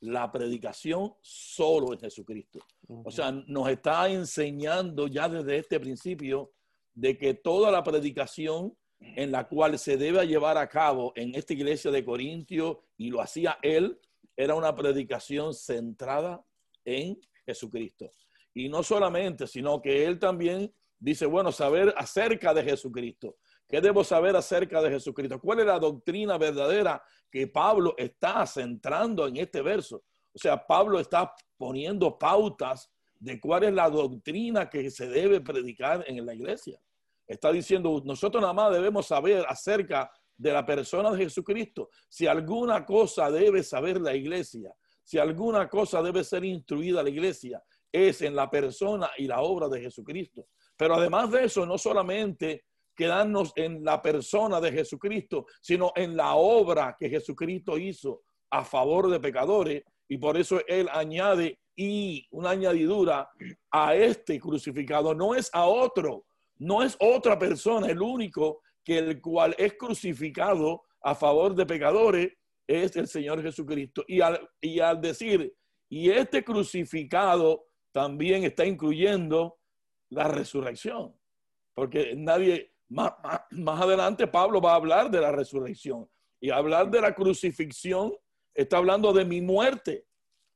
la 0.01 0.33
predicación 0.33 1.13
solo 1.21 1.93
en 1.93 2.01
Jesucristo. 2.01 2.61
O 2.89 3.11
sea, 3.11 3.31
nos 3.31 3.69
está 3.69 4.09
enseñando 4.09 5.07
ya 5.09 5.29
desde 5.29 5.59
este 5.59 5.79
principio 5.79 6.53
de 6.95 7.19
que 7.19 7.35
toda 7.35 7.71
la 7.71 7.85
predicación 7.85 8.75
en 8.99 9.31
la 9.31 9.47
cual 9.47 9.79
se 9.79 9.99
debe 9.99 10.27
llevar 10.27 10.57
a 10.57 10.69
cabo 10.69 11.13
en 11.17 11.35
esta 11.35 11.53
iglesia 11.53 11.91
de 11.91 12.05
Corintio, 12.05 12.85
y 12.97 13.11
lo 13.11 13.21
hacía 13.21 13.59
él, 13.63 14.01
era 14.35 14.55
una 14.55 14.75
predicación 14.75 15.53
centrada 15.53 16.43
en 16.85 17.21
Jesucristo. 17.45 18.13
Y 18.59 18.69
no 18.69 18.83
solamente, 18.83 19.47
sino 19.47 19.81
que 19.81 20.05
él 20.05 20.19
también 20.19 20.75
dice, 20.99 21.27
bueno, 21.27 21.53
saber 21.53 21.95
acerca 21.97 22.53
de 22.53 22.65
Jesucristo. 22.65 23.37
¿Qué 23.69 23.81
debo 23.81 24.03
saber 24.03 24.35
acerca 24.35 24.83
de 24.83 24.91
Jesucristo? 24.91 25.39
¿Cuál 25.41 25.61
es 25.61 25.67
la 25.67 25.79
doctrina 25.79 26.37
verdadera 26.39 27.01
que 27.31 27.47
Pablo 27.47 27.95
está 27.97 28.45
centrando 28.47 29.29
en 29.29 29.37
este 29.37 29.63
verso? 29.63 30.03
O 30.33 30.39
sea, 30.39 30.67
Pablo 30.67 30.99
está 30.99 31.33
poniendo 31.57 32.19
pautas 32.19 32.91
de 33.21 33.39
cuál 33.39 33.63
es 33.63 33.73
la 33.73 33.89
doctrina 33.89 34.69
que 34.69 34.91
se 34.91 35.07
debe 35.07 35.41
predicar 35.41 36.05
en 36.09 36.27
la 36.27 36.35
iglesia. 36.35 36.81
Está 37.29 37.53
diciendo, 37.53 38.03
nosotros 38.05 38.41
nada 38.41 38.55
más 38.55 38.73
debemos 38.73 39.07
saber 39.07 39.45
acerca 39.49 40.11
de 40.37 40.53
la 40.53 40.67
persona 40.67 41.13
de 41.13 41.19
Jesucristo. 41.19 41.91
Si 42.09 42.27
alguna 42.27 42.85
cosa 42.85 43.31
debe 43.31 43.63
saber 43.63 44.01
la 44.01 44.17
iglesia, 44.17 44.75
si 45.05 45.17
alguna 45.17 45.69
cosa 45.69 46.03
debe 46.03 46.25
ser 46.25 46.45
instruida 46.45 47.05
la 47.05 47.09
iglesia, 47.09 47.63
es 47.93 48.23
en 48.23 48.35
la 48.35 48.51
persona 48.51 49.11
y 49.17 49.27
la 49.27 49.41
obra 49.41 49.69
de 49.69 49.81
Jesucristo. 49.81 50.47
Pero 50.77 50.95
además 50.95 51.31
de 51.31 51.45
eso, 51.45 51.67
no 51.67 51.79
solamente 51.79 52.65
quedarnos 52.95 53.53
en 53.57 53.85
la 53.85 54.03
persona 54.03 54.61
de 54.61 54.73
Jesucristo, 54.73 55.47
sino 55.61 55.93
en 55.95 56.17
la 56.17 56.35
obra 56.35 56.97
que 56.99 57.09
Jesucristo 57.09 57.79
hizo 57.79 58.23
a 58.51 58.65
favor 58.65 59.09
de 59.09 59.21
pecadores. 59.21 59.83
Y 60.09 60.19
por 60.19 60.37
eso 60.37 60.61
él 60.67 60.89
añade 60.91 61.59
y 61.77 62.27
una 62.33 62.51
añadidura 62.51 63.31
a 63.71 63.95
este 63.95 64.41
crucificado, 64.41 65.15
no 65.15 65.37
es 65.37 65.49
a 65.53 65.67
otro, 65.67 66.25
no 66.59 66.83
es 66.83 66.97
otra 66.99 67.39
persona, 67.39 67.87
el 67.87 68.03
único 68.03 68.63
que 68.85 68.99
el 68.99 69.21
cual 69.21 69.55
es 69.59 69.75
crucificado 69.75 70.83
a 71.01 71.15
favor 71.15 71.55
de 71.55 71.67
pecadores 71.67 72.33
es 72.67 72.97
el 72.97 73.07
Señor 73.07 73.43
Jesucristo. 73.43 74.05
Y 74.09 74.21
al, 74.21 74.49
y 74.61 74.81
al 74.81 75.01
decir, 75.01 75.55
y 75.89 76.11
este 76.11 76.43
crucificado 76.43 77.68
también 77.93 78.45
está 78.45 78.65
incluyendo 78.65 79.59
la 80.11 80.29
resurrección, 80.29 81.15
porque 81.75 82.15
nadie, 82.17 82.73
más, 82.89 83.13
más, 83.51 83.81
adelante 83.81 84.27
Pablo 84.27 84.61
va 84.61 84.73
a 84.73 84.77
hablar 84.77 85.11
de 85.11 85.21
la 85.21 85.33
resurrección 85.33 86.09
y 86.41 86.51
hablar 86.51 86.91
de 86.91 87.01
la 87.01 87.15
crucifixión 87.15 88.13
está 88.55 88.79
hablando 88.79 89.13
de 89.13 89.25
mi 89.25 89.41
muerte. 89.41 90.05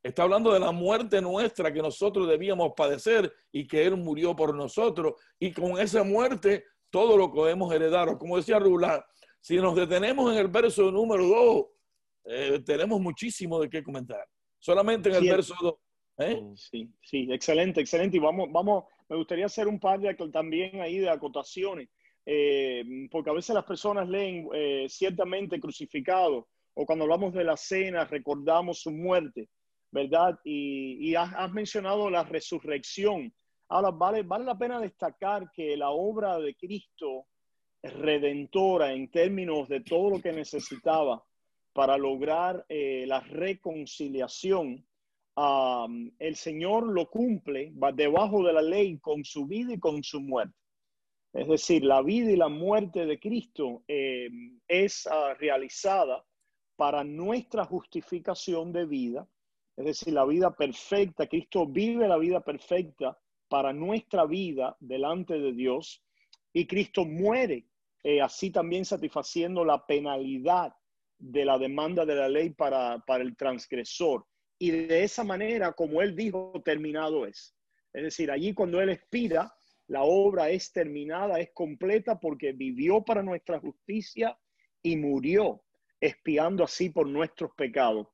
Está 0.02 0.24
hablando 0.24 0.52
de 0.52 0.58
la 0.58 0.72
muerte 0.72 1.20
nuestra 1.20 1.72
que 1.72 1.80
nosotros 1.80 2.28
debíamos 2.28 2.72
padecer 2.76 3.32
y 3.52 3.66
que 3.66 3.86
Él 3.86 3.96
murió 3.96 4.34
por 4.34 4.52
nosotros. 4.52 5.14
Y 5.38 5.52
con 5.52 5.78
esa 5.78 6.02
muerte, 6.02 6.64
todo 6.90 7.16
lo 7.16 7.32
podemos 7.32 7.72
heredar. 7.72 8.08
O 8.08 8.18
como 8.18 8.36
decía 8.36 8.58
Rula, 8.58 9.06
si 9.40 9.56
nos 9.56 9.76
detenemos 9.76 10.32
en 10.32 10.38
el 10.38 10.48
verso 10.48 10.90
número 10.90 11.24
2, 11.26 11.66
eh, 12.24 12.62
tenemos 12.64 13.00
muchísimo 13.00 13.60
de 13.60 13.70
qué 13.70 13.82
comentar. 13.82 14.26
Solamente 14.58 15.08
en 15.08 15.16
el 15.16 15.30
verso 15.30 15.54
2. 15.60 15.74
¿Eh? 16.18 16.42
Sí, 16.56 16.88
sí, 17.02 17.28
excelente, 17.30 17.80
excelente. 17.80 18.16
Y 18.16 18.20
vamos, 18.20 18.48
vamos, 18.50 18.84
me 19.08 19.16
gustaría 19.16 19.46
hacer 19.46 19.68
un 19.68 19.78
par 19.78 20.00
de 20.00 20.14
también 20.32 20.80
ahí 20.80 20.98
de 20.98 21.10
acotaciones, 21.10 21.88
eh, 22.24 22.84
porque 23.10 23.30
a 23.30 23.34
veces 23.34 23.54
las 23.54 23.64
personas 23.64 24.08
leen 24.08 24.48
ciertamente 24.88 25.58
crucificado, 25.60 26.48
o 26.74 26.86
cuando 26.86 27.04
hablamos 27.04 27.32
de 27.34 27.44
la 27.44 27.56
cena 27.56 28.04
recordamos 28.04 28.80
su 28.80 28.90
muerte. 28.90 29.48
¿verdad? 29.92 30.40
Y, 30.42 31.14
has, 31.14 31.52
mencionado 31.52 32.10
la 32.10 32.24
resurrección. 32.24 33.32
Ahora, 33.68 33.90
vale, 33.90 34.22
vale 34.22 34.44
la 34.44 34.58
pena 34.58 34.80
destacar 34.80 35.50
que 35.52 35.76
la 35.76 35.90
obra 35.90 36.38
de 36.38 36.54
Cristo 36.56 37.26
redentora 37.82 38.92
en 38.92 39.10
términos 39.10 39.68
de 39.68 39.80
todo 39.80 40.10
lo 40.10 40.22
que 40.22 40.32
necesitaba 40.32 41.22
para 41.72 41.96
lograr 41.98 42.64
eh, 42.68 43.04
la 43.06 43.20
reconciliación, 43.20 44.84
el 45.36 46.36
Señor 46.36 46.86
lo 46.86 47.08
cumple 47.08 47.72
va 47.82 47.92
debajo 47.92 48.44
de 48.44 48.52
la 48.52 48.62
ley 48.62 48.98
con 48.98 49.24
su 49.24 49.46
vida 49.46 49.74
y 49.74 49.78
con 49.78 50.02
su 50.02 50.20
muerte. 50.20 50.54
Es 51.32 51.48
decir, 51.48 51.84
la 51.84 52.02
vida 52.02 52.30
y 52.30 52.36
la 52.36 52.48
muerte 52.48 53.06
de 53.06 53.18
Cristo 53.18 53.82
eh, 53.88 54.28
es 54.68 55.06
ah, 55.06 55.34
realizada 55.38 56.22
para 56.76 57.04
nuestra 57.04 57.64
justificación 57.64 58.72
de 58.72 58.84
vida 58.84 59.26
es 59.76 59.84
decir, 59.84 60.12
la 60.12 60.24
vida 60.24 60.54
perfecta. 60.54 61.26
Cristo 61.26 61.66
vive 61.66 62.06
la 62.06 62.18
vida 62.18 62.40
perfecta 62.40 63.18
para 63.48 63.72
nuestra 63.72 64.26
vida 64.26 64.76
delante 64.80 65.38
de 65.38 65.52
Dios 65.52 66.02
y 66.52 66.66
Cristo 66.66 67.04
muere, 67.04 67.66
eh, 68.02 68.20
así 68.20 68.50
también 68.50 68.84
satisfaciendo 68.84 69.64
la 69.64 69.86
penalidad 69.86 70.74
de 71.18 71.44
la 71.44 71.58
demanda 71.58 72.04
de 72.04 72.14
la 72.14 72.28
ley 72.28 72.50
para, 72.50 72.98
para 73.06 73.22
el 73.22 73.36
transgresor. 73.36 74.26
Y 74.62 74.70
de 74.70 75.02
esa 75.02 75.24
manera, 75.24 75.72
como 75.72 76.02
él 76.02 76.14
dijo, 76.14 76.52
terminado 76.64 77.26
es. 77.26 77.52
Es 77.92 78.04
decir, 78.04 78.30
allí 78.30 78.54
cuando 78.54 78.80
él 78.80 78.90
expira, 78.90 79.52
la 79.88 80.04
obra 80.04 80.50
es 80.50 80.70
terminada, 80.70 81.40
es 81.40 81.50
completa 81.52 82.20
porque 82.20 82.52
vivió 82.52 83.02
para 83.02 83.24
nuestra 83.24 83.58
justicia 83.58 84.38
y 84.80 84.96
murió, 84.96 85.64
expiando 86.00 86.62
así 86.62 86.90
por 86.90 87.08
nuestros 87.08 87.50
pecados. 87.56 88.06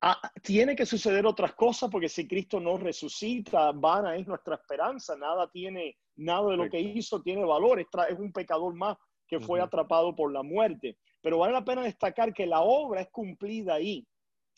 Ah, 0.00 0.32
tiene 0.42 0.74
que 0.74 0.86
suceder 0.86 1.26
otras 1.26 1.52
cosas 1.52 1.90
porque 1.90 2.08
si 2.08 2.26
Cristo 2.26 2.58
no 2.58 2.78
resucita, 2.78 3.72
vana 3.72 4.16
es 4.16 4.26
nuestra 4.26 4.54
esperanza, 4.54 5.18
nada 5.18 5.50
tiene, 5.50 5.98
nada 6.16 6.52
de 6.52 6.56
lo 6.56 6.70
que 6.70 6.80
hizo 6.80 7.20
tiene 7.20 7.44
valor, 7.44 7.78
es, 7.78 7.88
es 8.08 8.18
un 8.18 8.32
pecador 8.32 8.74
más 8.74 8.96
que 9.28 9.38
fue 9.38 9.60
atrapado 9.60 10.16
por 10.16 10.32
la 10.32 10.42
muerte. 10.42 10.96
Pero 11.20 11.36
vale 11.36 11.52
la 11.52 11.62
pena 11.62 11.82
destacar 11.82 12.32
que 12.32 12.46
la 12.46 12.62
obra 12.62 13.02
es 13.02 13.10
cumplida 13.10 13.74
ahí. 13.74 14.06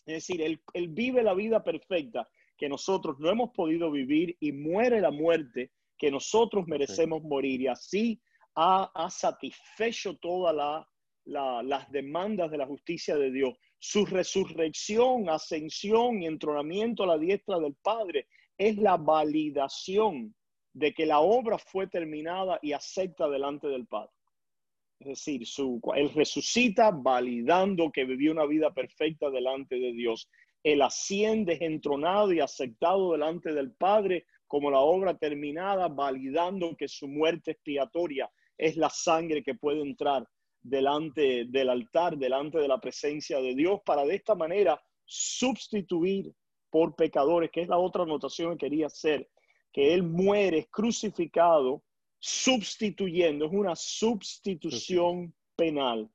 Es 0.06 0.14
decir, 0.26 0.42
él, 0.42 0.60
vive 0.88 1.22
la 1.22 1.34
vida 1.34 1.62
perfecta 1.62 2.28
que 2.56 2.68
nosotros 2.68 3.16
no 3.18 3.30
hemos 3.30 3.50
podido 3.50 3.90
vivir 3.90 4.36
y 4.40 4.52
muere 4.52 5.00
la 5.00 5.10
muerte 5.10 5.72
que 5.96 6.10
nosotros 6.10 6.66
merecemos 6.66 7.22
morir. 7.22 7.62
Y 7.62 7.66
así 7.68 8.20
ha, 8.54 9.08
satisfecho 9.10 10.16
todas 10.16 10.84
las 11.24 11.90
demandas 11.90 12.50
de 12.50 12.58
la 12.58 12.66
justicia 12.66 13.16
de 13.16 13.30
Dios 13.30 13.56
su 13.84 14.06
resurrección, 14.06 15.28
ascensión 15.28 16.22
y 16.22 16.26
entronamiento 16.26 17.02
a 17.02 17.08
la 17.08 17.18
diestra 17.18 17.58
del 17.58 17.74
Padre 17.74 18.28
es 18.56 18.76
la 18.76 18.96
validación 18.96 20.36
de 20.72 20.94
que 20.94 21.04
la 21.04 21.18
obra 21.18 21.58
fue 21.58 21.88
terminada 21.88 22.60
y 22.62 22.74
acepta 22.74 23.28
delante 23.28 23.66
del 23.66 23.88
Padre. 23.88 24.12
Es 25.02 25.08
decir, 25.08 25.44
su, 25.48 25.80
él 25.96 26.10
resucita 26.14 26.92
validando 26.92 27.90
que 27.90 28.04
vivió 28.04 28.30
una 28.30 28.46
vida 28.46 28.72
perfecta 28.72 29.30
delante 29.30 29.74
de 29.74 29.92
Dios. 29.92 30.30
Él 30.62 30.80
asciende 30.80 31.58
entronado 31.60 32.32
y 32.32 32.38
aceptado 32.38 33.10
delante 33.10 33.52
del 33.52 33.72
Padre 33.72 34.26
como 34.46 34.70
la 34.70 34.78
obra 34.78 35.18
terminada, 35.18 35.88
validando 35.88 36.76
que 36.76 36.86
su 36.86 37.08
muerte 37.08 37.50
expiatoria 37.50 38.30
es 38.56 38.76
la 38.76 38.90
sangre 38.90 39.42
que 39.42 39.56
puede 39.56 39.80
entrar 39.80 40.24
delante 40.60 41.46
del 41.48 41.70
altar, 41.70 42.16
delante 42.16 42.58
de 42.58 42.68
la 42.68 42.80
presencia 42.80 43.40
de 43.40 43.56
Dios, 43.56 43.80
para 43.84 44.04
de 44.04 44.14
esta 44.14 44.36
manera 44.36 44.80
sustituir 45.04 46.32
por 46.70 46.94
pecadores, 46.94 47.50
que 47.50 47.62
es 47.62 47.68
la 47.68 47.78
otra 47.78 48.04
anotación 48.04 48.52
que 48.52 48.66
quería 48.66 48.86
hacer, 48.86 49.28
que 49.72 49.92
Él 49.94 50.04
muere 50.04 50.68
crucificado, 50.70 51.82
sustituyendo, 52.22 53.46
es 53.46 53.52
una 53.52 53.74
sustitución 53.74 55.34
penal. 55.56 56.08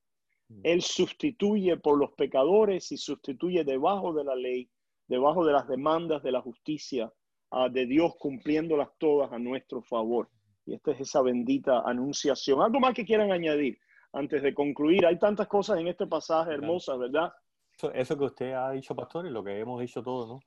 Mm. 0.48 0.62
Él 0.64 0.82
sustituye 0.82 1.76
por 1.78 1.98
los 1.98 2.12
pecadores 2.14 2.92
y 2.92 2.98
sustituye 2.98 3.64
debajo 3.64 4.14
de 4.14 4.24
la 4.24 4.36
ley, 4.36 4.70
debajo 5.08 5.46
de 5.46 5.54
las 5.54 5.68
demandas 5.68 6.24
de 6.24 6.32
la 6.32 6.42
justicia 6.42 7.12
ah, 7.52 7.68
de 7.70 7.86
Dios, 7.86 8.16
cumpliéndolas 8.18 8.90
todas 8.98 9.32
a 9.34 9.40
nuestro 9.40 9.82
favor. 9.82 10.30
Y 10.66 10.76
esta 10.76 10.92
es 10.92 11.02
esa 11.02 11.22
bendita 11.22 11.82
anunciación. 11.86 12.62
¿Algo 12.62 12.80
más 12.80 12.94
que 12.94 13.06
quieran 13.06 13.32
añadir? 13.32 13.78
antes 14.14 14.42
de 14.42 14.54
concluir. 14.54 15.06
Hay 15.06 15.18
tantas 15.18 15.48
cosas 15.48 15.80
en 15.80 15.88
este 15.88 16.08
pasaje 16.08 16.54
hermosas, 16.54 16.98
¿verdad? 16.98 17.34
Eso, 17.94 18.18
que 18.18 18.24
usted 18.24 18.54
ha 18.54 18.72
dicho, 18.72 18.96
pastor, 18.96 19.28
y 19.28 19.30
lo 19.30 19.44
que 19.44 19.60
hemos 19.60 19.80
dicho 19.80 20.02
todos, 20.02 20.28
¿no? 20.28 20.40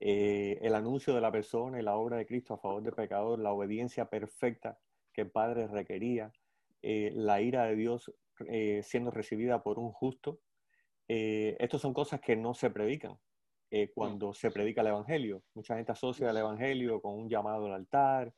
Eh, 0.00 0.58
el 0.62 0.74
anuncio 0.74 1.14
de 1.14 1.20
la 1.20 1.30
persona 1.30 1.78
y 1.78 1.82
la 1.82 1.94
obra 1.94 2.16
de 2.16 2.26
Cristo 2.26 2.54
a 2.54 2.58
favor 2.58 2.82
del 2.82 2.92
pecador, 2.92 3.38
la 3.38 3.52
obediencia 3.52 4.06
perfecta 4.06 4.76
que 5.12 5.22
el 5.22 5.30
Padre 5.30 5.66
requería, 5.66 6.32
eh, 6.82 7.10
la 7.14 7.40
ira 7.40 7.64
de 7.64 7.76
Dios 7.76 8.12
eh, 8.48 8.82
siendo 8.82 9.10
recibida 9.10 9.62
por 9.62 9.78
un 9.78 9.92
justo. 9.92 10.40
estas 11.08 11.80
son 11.80 11.92
cosas 11.92 12.20
que 12.20 12.36
no 12.36 12.54
se 12.54 12.70
predican 12.70 13.18
cuando 13.94 14.34
se 14.34 14.50
predica 14.50 14.82
el 14.82 14.88
Evangelio. 14.88 15.42
Mucha 15.54 15.76
gente 15.76 15.92
asocia 15.92 16.30
el 16.30 16.36
Evangelio 16.36 17.00
con 17.00 17.14
un 17.14 17.28
llamado 17.28 17.66
al 17.66 17.72
altar, 17.72 18.32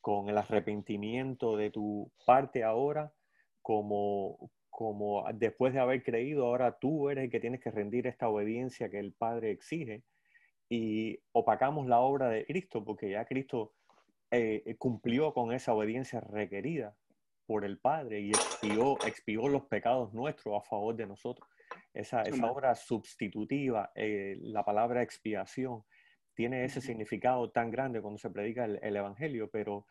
con 0.00 0.28
el 0.28 0.36
arrepentimiento 0.36 1.56
de 1.56 1.70
tu 1.70 2.10
parte 2.26 2.62
ahora, 2.62 3.10
como, 3.62 4.50
como 4.68 5.24
después 5.32 5.72
de 5.72 5.80
haber 5.80 6.02
creído, 6.02 6.44
ahora 6.44 6.78
tú 6.78 7.08
eres 7.08 7.24
el 7.24 7.30
que 7.30 7.40
tienes 7.40 7.60
que 7.62 7.70
rendir 7.70 8.06
esta 8.06 8.28
obediencia 8.28 8.90
que 8.90 8.98
el 8.98 9.14
Padre 9.14 9.50
exige 9.50 10.02
y 10.68 11.18
opacamos 11.32 11.86
la 11.86 12.00
obra 12.00 12.28
de 12.28 12.44
Cristo 12.44 12.84
porque 12.84 13.10
ya 13.10 13.24
Cristo 13.24 13.72
eh, 14.34 14.62
eh, 14.66 14.76
cumplió 14.76 15.32
con 15.32 15.52
esa 15.52 15.72
obediencia 15.72 16.20
requerida 16.20 16.96
por 17.46 17.64
el 17.64 17.78
Padre 17.78 18.20
y 18.20 18.30
expió, 18.30 18.96
expió 19.06 19.48
los 19.48 19.64
pecados 19.66 20.12
nuestros 20.12 20.56
a 20.56 20.62
favor 20.62 20.96
de 20.96 21.06
nosotros. 21.06 21.48
Esa, 21.92 22.22
esa 22.22 22.50
obra 22.50 22.74
sustitutiva, 22.74 23.92
eh, 23.94 24.36
la 24.40 24.64
palabra 24.64 25.02
expiación, 25.02 25.84
tiene 26.34 26.64
ese 26.64 26.80
significado 26.80 27.50
tan 27.50 27.70
grande 27.70 28.00
cuando 28.00 28.18
se 28.18 28.30
predica 28.30 28.64
el, 28.64 28.80
el 28.82 28.96
Evangelio, 28.96 29.48
pero 29.50 29.86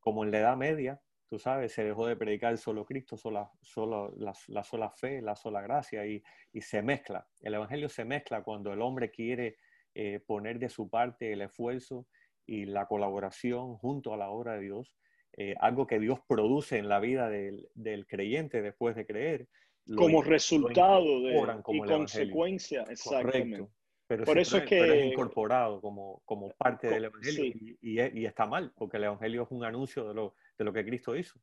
como 0.00 0.24
en 0.24 0.32
la 0.32 0.38
Edad 0.38 0.56
Media, 0.56 1.00
tú 1.28 1.38
sabes, 1.38 1.72
se 1.72 1.84
dejó 1.84 2.06
de 2.06 2.16
predicar 2.16 2.56
solo 2.58 2.84
Cristo, 2.84 3.16
sola, 3.16 3.50
solo, 3.60 4.12
la, 4.16 4.62
sola 4.62 4.90
fe, 4.90 5.20
la 5.20 5.34
sola 5.34 5.62
gracia, 5.62 6.06
y, 6.06 6.22
se 6.60 6.82
mezcla. 6.82 7.26
El 7.40 7.54
Evangelio 7.54 7.88
se 7.88 8.04
mezcla 8.04 8.42
cuando 8.42 8.72
el 8.72 8.80
hombre 8.80 9.10
quiere 9.10 9.56
eh, 9.94 10.20
poner 10.26 10.58
de 10.58 10.68
su 10.68 10.88
parte 10.88 11.32
el 11.32 11.42
esfuerzo 11.42 12.06
y 12.46 12.66
la 12.66 12.86
colaboración 12.86 13.76
junto 13.76 14.12
a 14.12 14.16
la 14.16 14.30
obra 14.30 14.54
de 14.54 14.60
Dios, 14.60 14.96
eh, 15.36 15.54
algo 15.60 15.86
que 15.86 15.98
Dios 15.98 16.18
produce 16.28 16.78
en 16.78 16.88
la 16.88 17.00
vida 17.00 17.28
del, 17.28 18.06
creyente 18.06 18.62
después 18.62 18.94
de 18.94 19.06
creer. 19.06 19.48
Como 19.96 20.22
resultado 20.22 21.20
de, 21.22 21.62
y 21.68 21.80
consecuencia, 21.80 22.84
exactamente. 22.88 23.66
Pero 24.06 24.24
Por 24.24 24.38
eso 24.38 24.58
es 24.58 24.64
que 24.64 25.00
es 25.00 25.12
incorporado 25.12 25.80
como, 25.80 26.22
como 26.26 26.50
parte 26.50 26.88
del 26.88 27.06
Evangelio 27.06 27.44
y, 27.46 27.78
y, 27.80 28.26
está 28.26 28.46
mal, 28.46 28.72
porque 28.76 28.98
el 28.98 29.04
Evangelio 29.04 29.44
es 29.44 29.50
un 29.50 29.64
anuncio 29.64 30.06
de 30.06 30.14
lo, 30.14 30.34
de 30.58 30.64
lo 30.64 30.72
que 30.72 30.84
Cristo 30.84 31.16
hizo. 31.16 31.40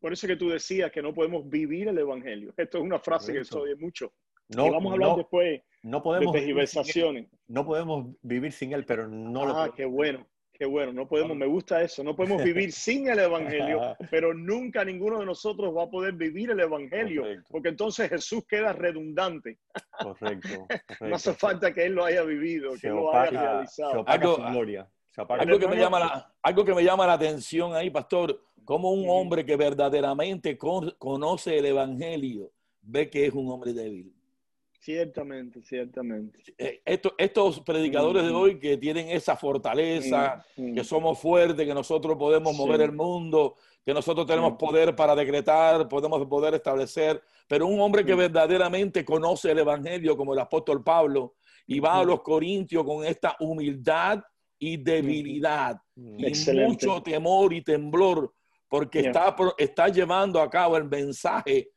Por 0.00 0.12
eso 0.12 0.26
que 0.26 0.36
tú 0.36 0.50
decías 0.50 0.90
que 0.90 1.02
no 1.02 1.14
podemos 1.14 1.48
vivir 1.48 1.88
el 1.88 1.98
Evangelio. 1.98 2.52
Esto 2.56 2.78
es 2.78 2.84
una 2.84 2.98
frase 2.98 3.32
que 3.32 3.40
estoy 3.40 3.76
mucho. 3.76 4.12
No, 4.48 4.70
vamos 4.70 4.90
a 4.90 4.94
hablar 4.94 5.16
después 5.16 5.60
no 5.86 6.02
podemos 6.02 6.32
de 6.32 6.40
diversaciones. 6.40 7.28
No 7.46 7.64
podemos 7.64 8.06
vivir 8.22 8.50
sin 8.50 8.72
él, 8.72 8.84
pero 8.84 9.06
no 9.06 9.46
lo 9.46 9.56
Ah, 9.56 9.72
qué 9.74 9.84
bueno. 9.84 10.26
Qué 10.52 10.64
bueno, 10.64 10.90
no 10.90 11.06
podemos, 11.06 11.36
me 11.36 11.44
gusta 11.44 11.82
eso, 11.82 12.02
no 12.02 12.16
podemos 12.16 12.42
vivir 12.42 12.72
sin 12.72 13.08
el 13.10 13.18
Evangelio, 13.18 13.94
pero 14.10 14.32
nunca 14.32 14.86
ninguno 14.86 15.20
de 15.20 15.26
nosotros 15.26 15.76
va 15.76 15.82
a 15.82 15.90
poder 15.90 16.14
vivir 16.14 16.50
el 16.50 16.58
Evangelio, 16.58 17.24
porque 17.50 17.68
entonces 17.68 18.08
Jesús 18.08 18.42
queda 18.48 18.72
redundante. 18.72 19.58
Correcto. 20.00 20.66
no 21.02 21.14
hace 21.14 21.34
falta 21.34 21.74
que 21.74 21.84
Él 21.84 21.92
lo 21.92 22.06
haya 22.06 22.22
vivido, 22.22 22.72
que 22.80 22.88
lo 22.88 23.14
haya 23.14 23.30
realizado. 23.32 24.02
Algo, 24.06 24.36
gloria. 24.36 24.90
Algo, 25.28 25.58
que 25.58 25.68
me 25.68 25.76
llama 25.76 26.00
la, 26.00 26.34
algo 26.42 26.64
que 26.64 26.74
me 26.74 26.82
llama 26.82 27.06
la 27.06 27.12
atención 27.12 27.74
ahí, 27.74 27.90
pastor, 27.90 28.40
como 28.64 28.92
un 28.92 29.10
hombre 29.10 29.44
que 29.44 29.56
verdaderamente 29.56 30.56
conoce 30.56 31.58
el 31.58 31.66
Evangelio 31.66 32.50
ve 32.86 33.10
que 33.10 33.26
es 33.26 33.34
un 33.34 33.50
hombre 33.50 33.72
débil. 33.72 34.14
Ciertamente, 34.80 35.62
ciertamente. 35.62 36.42
Eh, 36.56 36.80
estos 37.16 37.60
predicadores 37.60 38.22
de 38.24 38.30
hoy 38.30 38.58
que 38.58 38.76
tienen 38.76 39.08
esa 39.08 39.36
fortaleza, 39.36 40.44
que 40.54 40.84
somos 40.84 41.18
fuertes, 41.18 41.66
que 41.66 41.74
nosotros 41.74 42.16
podemos 42.16 42.56
mover 42.56 42.82
el 42.82 42.92
mundo, 42.92 43.56
que 43.84 43.94
nosotros 43.94 44.26
tenemos 44.26 44.54
poder 44.54 44.94
para 44.94 45.14
decretar, 45.14 45.88
podemos 45.88 46.24
poder 46.26 46.54
establecer, 46.54 47.22
pero 47.46 47.66
un 47.66 47.80
hombre 47.80 48.04
que 48.04 48.14
verdaderamente 48.14 49.04
conoce 49.04 49.52
el 49.52 49.58
Evangelio, 49.60 50.16
como 50.16 50.34
el 50.34 50.40
apóstol 50.40 50.82
Pablo, 50.82 51.34
y 51.66 51.80
va 51.80 52.00
a 52.00 52.04
los 52.04 52.22
Corintios 52.22 52.84
con 52.84 53.04
esta 53.04 53.36
humildad 53.40 54.20
y 54.58 54.76
debilidad, 54.76 55.76
y 55.94 56.32
mucho 56.54 57.02
temor 57.02 57.52
y 57.52 57.62
temblor, 57.62 58.32
porque 58.68 59.00
está, 59.00 59.34
está 59.58 59.88
llevando 59.88 60.40
a 60.40 60.50
cabo 60.50 60.76
el 60.76 60.84
mensaje 60.84 61.70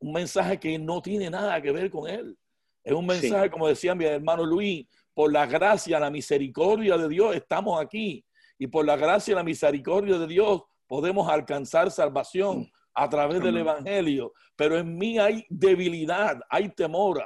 un 0.00 0.12
mensaje 0.12 0.58
que 0.58 0.78
no 0.78 1.02
tiene 1.02 1.30
nada 1.30 1.60
que 1.60 1.72
ver 1.72 1.90
con 1.90 2.08
él. 2.08 2.36
Es 2.84 2.92
un 2.92 3.06
mensaje, 3.06 3.50
como 3.50 3.68
decía 3.68 3.94
mi 3.94 4.04
hermano 4.04 4.44
Luis, 4.44 4.86
por 5.12 5.32
la 5.32 5.46
gracia, 5.46 5.98
la 5.98 6.10
misericordia 6.10 6.96
de 6.96 7.08
Dios 7.08 7.34
estamos 7.34 7.80
aquí. 7.80 8.24
Y 8.58 8.66
por 8.66 8.84
la 8.84 8.96
gracia 8.96 9.32
y 9.32 9.34
la 9.34 9.44
misericordia 9.44 10.18
de 10.18 10.26
Dios 10.26 10.62
podemos 10.86 11.28
alcanzar 11.28 11.90
salvación 11.90 12.68
a 12.94 13.08
través 13.08 13.40
del 13.42 13.56
Evangelio. 13.58 14.32
Pero 14.56 14.78
en 14.78 14.96
mí 14.96 15.18
hay 15.18 15.46
debilidad, 15.48 16.40
hay 16.48 16.68
temor, 16.70 17.22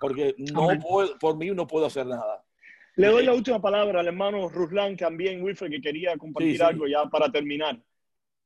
porque 0.00 0.34
no 0.38 0.68
por 1.20 1.36
mí 1.36 1.50
no 1.50 1.66
puedo 1.66 1.86
hacer 1.86 2.06
nada. 2.06 2.42
Le 2.96 3.08
doy 3.08 3.24
la 3.24 3.32
última 3.32 3.60
palabra 3.60 4.00
al 4.00 4.06
hermano 4.06 4.48
Ruslan, 4.48 4.96
también 4.96 5.42
Wilfred, 5.42 5.70
que 5.70 5.80
quería 5.80 6.16
compartir 6.16 6.62
algo 6.62 6.86
ya 6.86 7.04
para 7.06 7.30
terminar. 7.30 7.82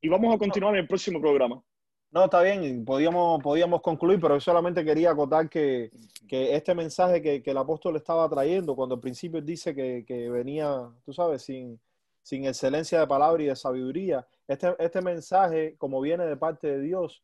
Y 0.00 0.08
vamos 0.08 0.34
a 0.34 0.38
continuar 0.38 0.74
en 0.74 0.80
el 0.80 0.88
próximo 0.88 1.20
programa. 1.20 1.60
No, 2.12 2.24
está 2.24 2.40
bien, 2.40 2.84
podíamos, 2.84 3.42
podíamos 3.42 3.82
concluir, 3.82 4.18
pero 4.20 4.40
solamente 4.40 4.84
quería 4.84 5.10
acotar 5.10 5.48
que, 5.50 5.90
este 6.30 6.74
mensaje 6.74 7.20
que, 7.20 7.42
el 7.44 7.56
apóstol 7.58 7.96
estaba 7.96 8.28
trayendo, 8.28 8.74
cuando 8.74 8.94
al 8.94 9.00
principio 9.00 9.40
dice 9.42 9.74
que, 9.74 10.30
venía, 10.30 10.88
tú 11.04 11.12
sabes, 11.12 11.42
sin, 11.42 11.78
sin 12.22 12.46
excelencia 12.46 13.00
de 13.00 13.06
palabra 13.06 13.42
y 13.42 13.46
de 13.46 13.56
sabiduría, 13.56 14.26
este, 14.48 14.74
este 14.78 15.02
mensaje, 15.02 15.76
como 15.76 16.00
viene 16.00 16.24
de 16.24 16.36
parte 16.36 16.68
de 16.68 16.80
Dios, 16.80 17.22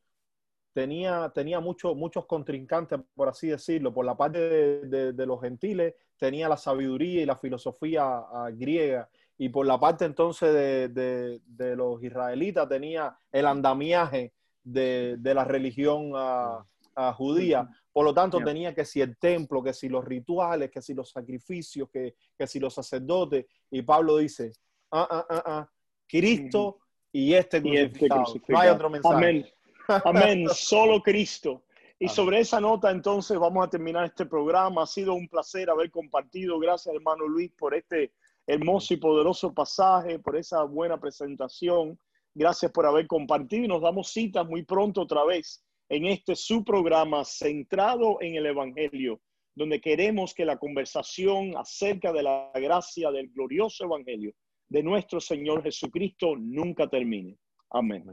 tenía, 0.73 1.31
tenía 1.35 1.61
muchos 1.61 2.27
contrincantes, 2.27 3.01
por 3.14 3.29
así 3.29 3.49
decirlo. 3.49 3.92
Por 3.95 4.05
la 4.05 4.16
parte 4.16 4.38
de, 4.87 5.27
los 5.27 5.40
gentiles 5.40 5.95
tenía 6.18 6.49
la 6.49 6.57
sabiduría 6.57 7.23
y 7.23 7.27
la 7.27 7.37
filosofía 7.37 8.03
ah, 8.05 8.51
griega. 8.53 9.09
Y 9.38 9.49
por 9.49 9.66
la 9.66 9.79
parte 9.79 10.05
entonces 10.05 10.53
de, 10.53 11.40
de 11.45 11.77
los 11.77 12.03
israelitas 12.03 12.68
tenía 12.68 13.16
el 13.31 13.47
andamiaje 13.47 14.33
de, 14.62 15.18
la 15.22 15.44
religión 15.44 16.12
ah, 16.14 16.64
ah, 16.96 17.12
judía. 17.12 17.68
Por 17.92 18.05
lo 18.05 18.14
tanto, 18.14 18.38
tenía 18.38 18.75
que 18.75 18.85
si 18.85 19.01
el 19.01 19.16
templo, 19.16 19.62
que 19.62 19.75
si 19.75 19.88
los 19.88 20.05
rituales, 20.05 20.70
que 20.70 20.81
si 20.81 20.94
los 20.94 21.11
sacrificios, 21.11 21.88
que, 21.90 22.14
que 22.37 22.46
si 22.46 22.59
los 22.59 22.75
sacerdotes. 22.75 23.46
Y 23.70 23.83
Pablo 23.83 24.16
dice, 24.16 24.53
ah, 24.90 25.07
ah, 25.11 25.27
ah, 25.29 25.42
ah 25.46 25.70
Cristo 26.09 26.79
y 27.11 27.35
este, 27.35 27.59
este 27.59 28.09
crucificado. 28.09 28.59
No 28.59 28.59
hay 28.59 28.68
otro 28.68 28.90
mensaje. 28.90 29.14
Amén. 29.16 29.46
Amén. 30.05 30.48
Solo 30.53 31.03
Cristo. 31.03 31.64
Y 31.98 32.09
sobre 32.09 32.40
esa 32.40 32.61
nota, 32.61 32.90
entonces, 32.90 33.38
vamos 33.38 33.64
a 33.64 33.70
terminar 33.70 34.05
este 34.05 34.27
programa. 34.27 34.83
Ha 34.83 34.87
sido 34.87 35.14
un 35.14 35.29
placer 35.29 35.70
haber 35.70 35.90
compartido. 35.90 36.59
Gracias, 36.59 36.92
hermano 36.92 37.29
Luis, 37.29 37.53
por 37.53 37.75
este 37.75 38.12
hermoso 38.44 38.94
y 38.94 38.96
poderoso 38.96 39.55
pasaje, 39.55 40.18
por 40.18 40.37
esa 40.37 40.64
buena 40.64 40.98
presentación. 40.98 41.96
Gracias 42.35 42.73
por 42.73 42.87
haber 42.87 43.07
compartido 43.07 43.64
y 43.64 43.68
nos 43.68 43.83
damos 43.83 44.12
cita 44.12 44.45
muy 44.45 44.64
pronto 44.64 45.03
otra 45.03 45.25
vez 45.25 45.62
en 45.88 46.07
este 46.07 46.35
su 46.35 46.64
programa 46.64 47.25
centrado 47.25 48.16
en 48.21 48.37
el 48.37 48.47
Evangelio, 48.47 49.21
donde 49.55 49.81
queremos 49.81 50.33
que 50.33 50.47
la 50.47 50.57
conversación 50.57 51.55
acerca 51.57 52.12
de 52.12 52.23
la 52.23 52.51
gracia 52.55 53.11
del 53.11 53.29
glorioso 53.29 53.85
Evangelio 53.85 54.33
de 54.68 54.83
nuestro 54.83 55.21
Señor 55.21 55.62
Jesucristo 55.62 56.35
nunca 56.37 56.88
termine. 56.88 57.37
Amén. 57.68 58.05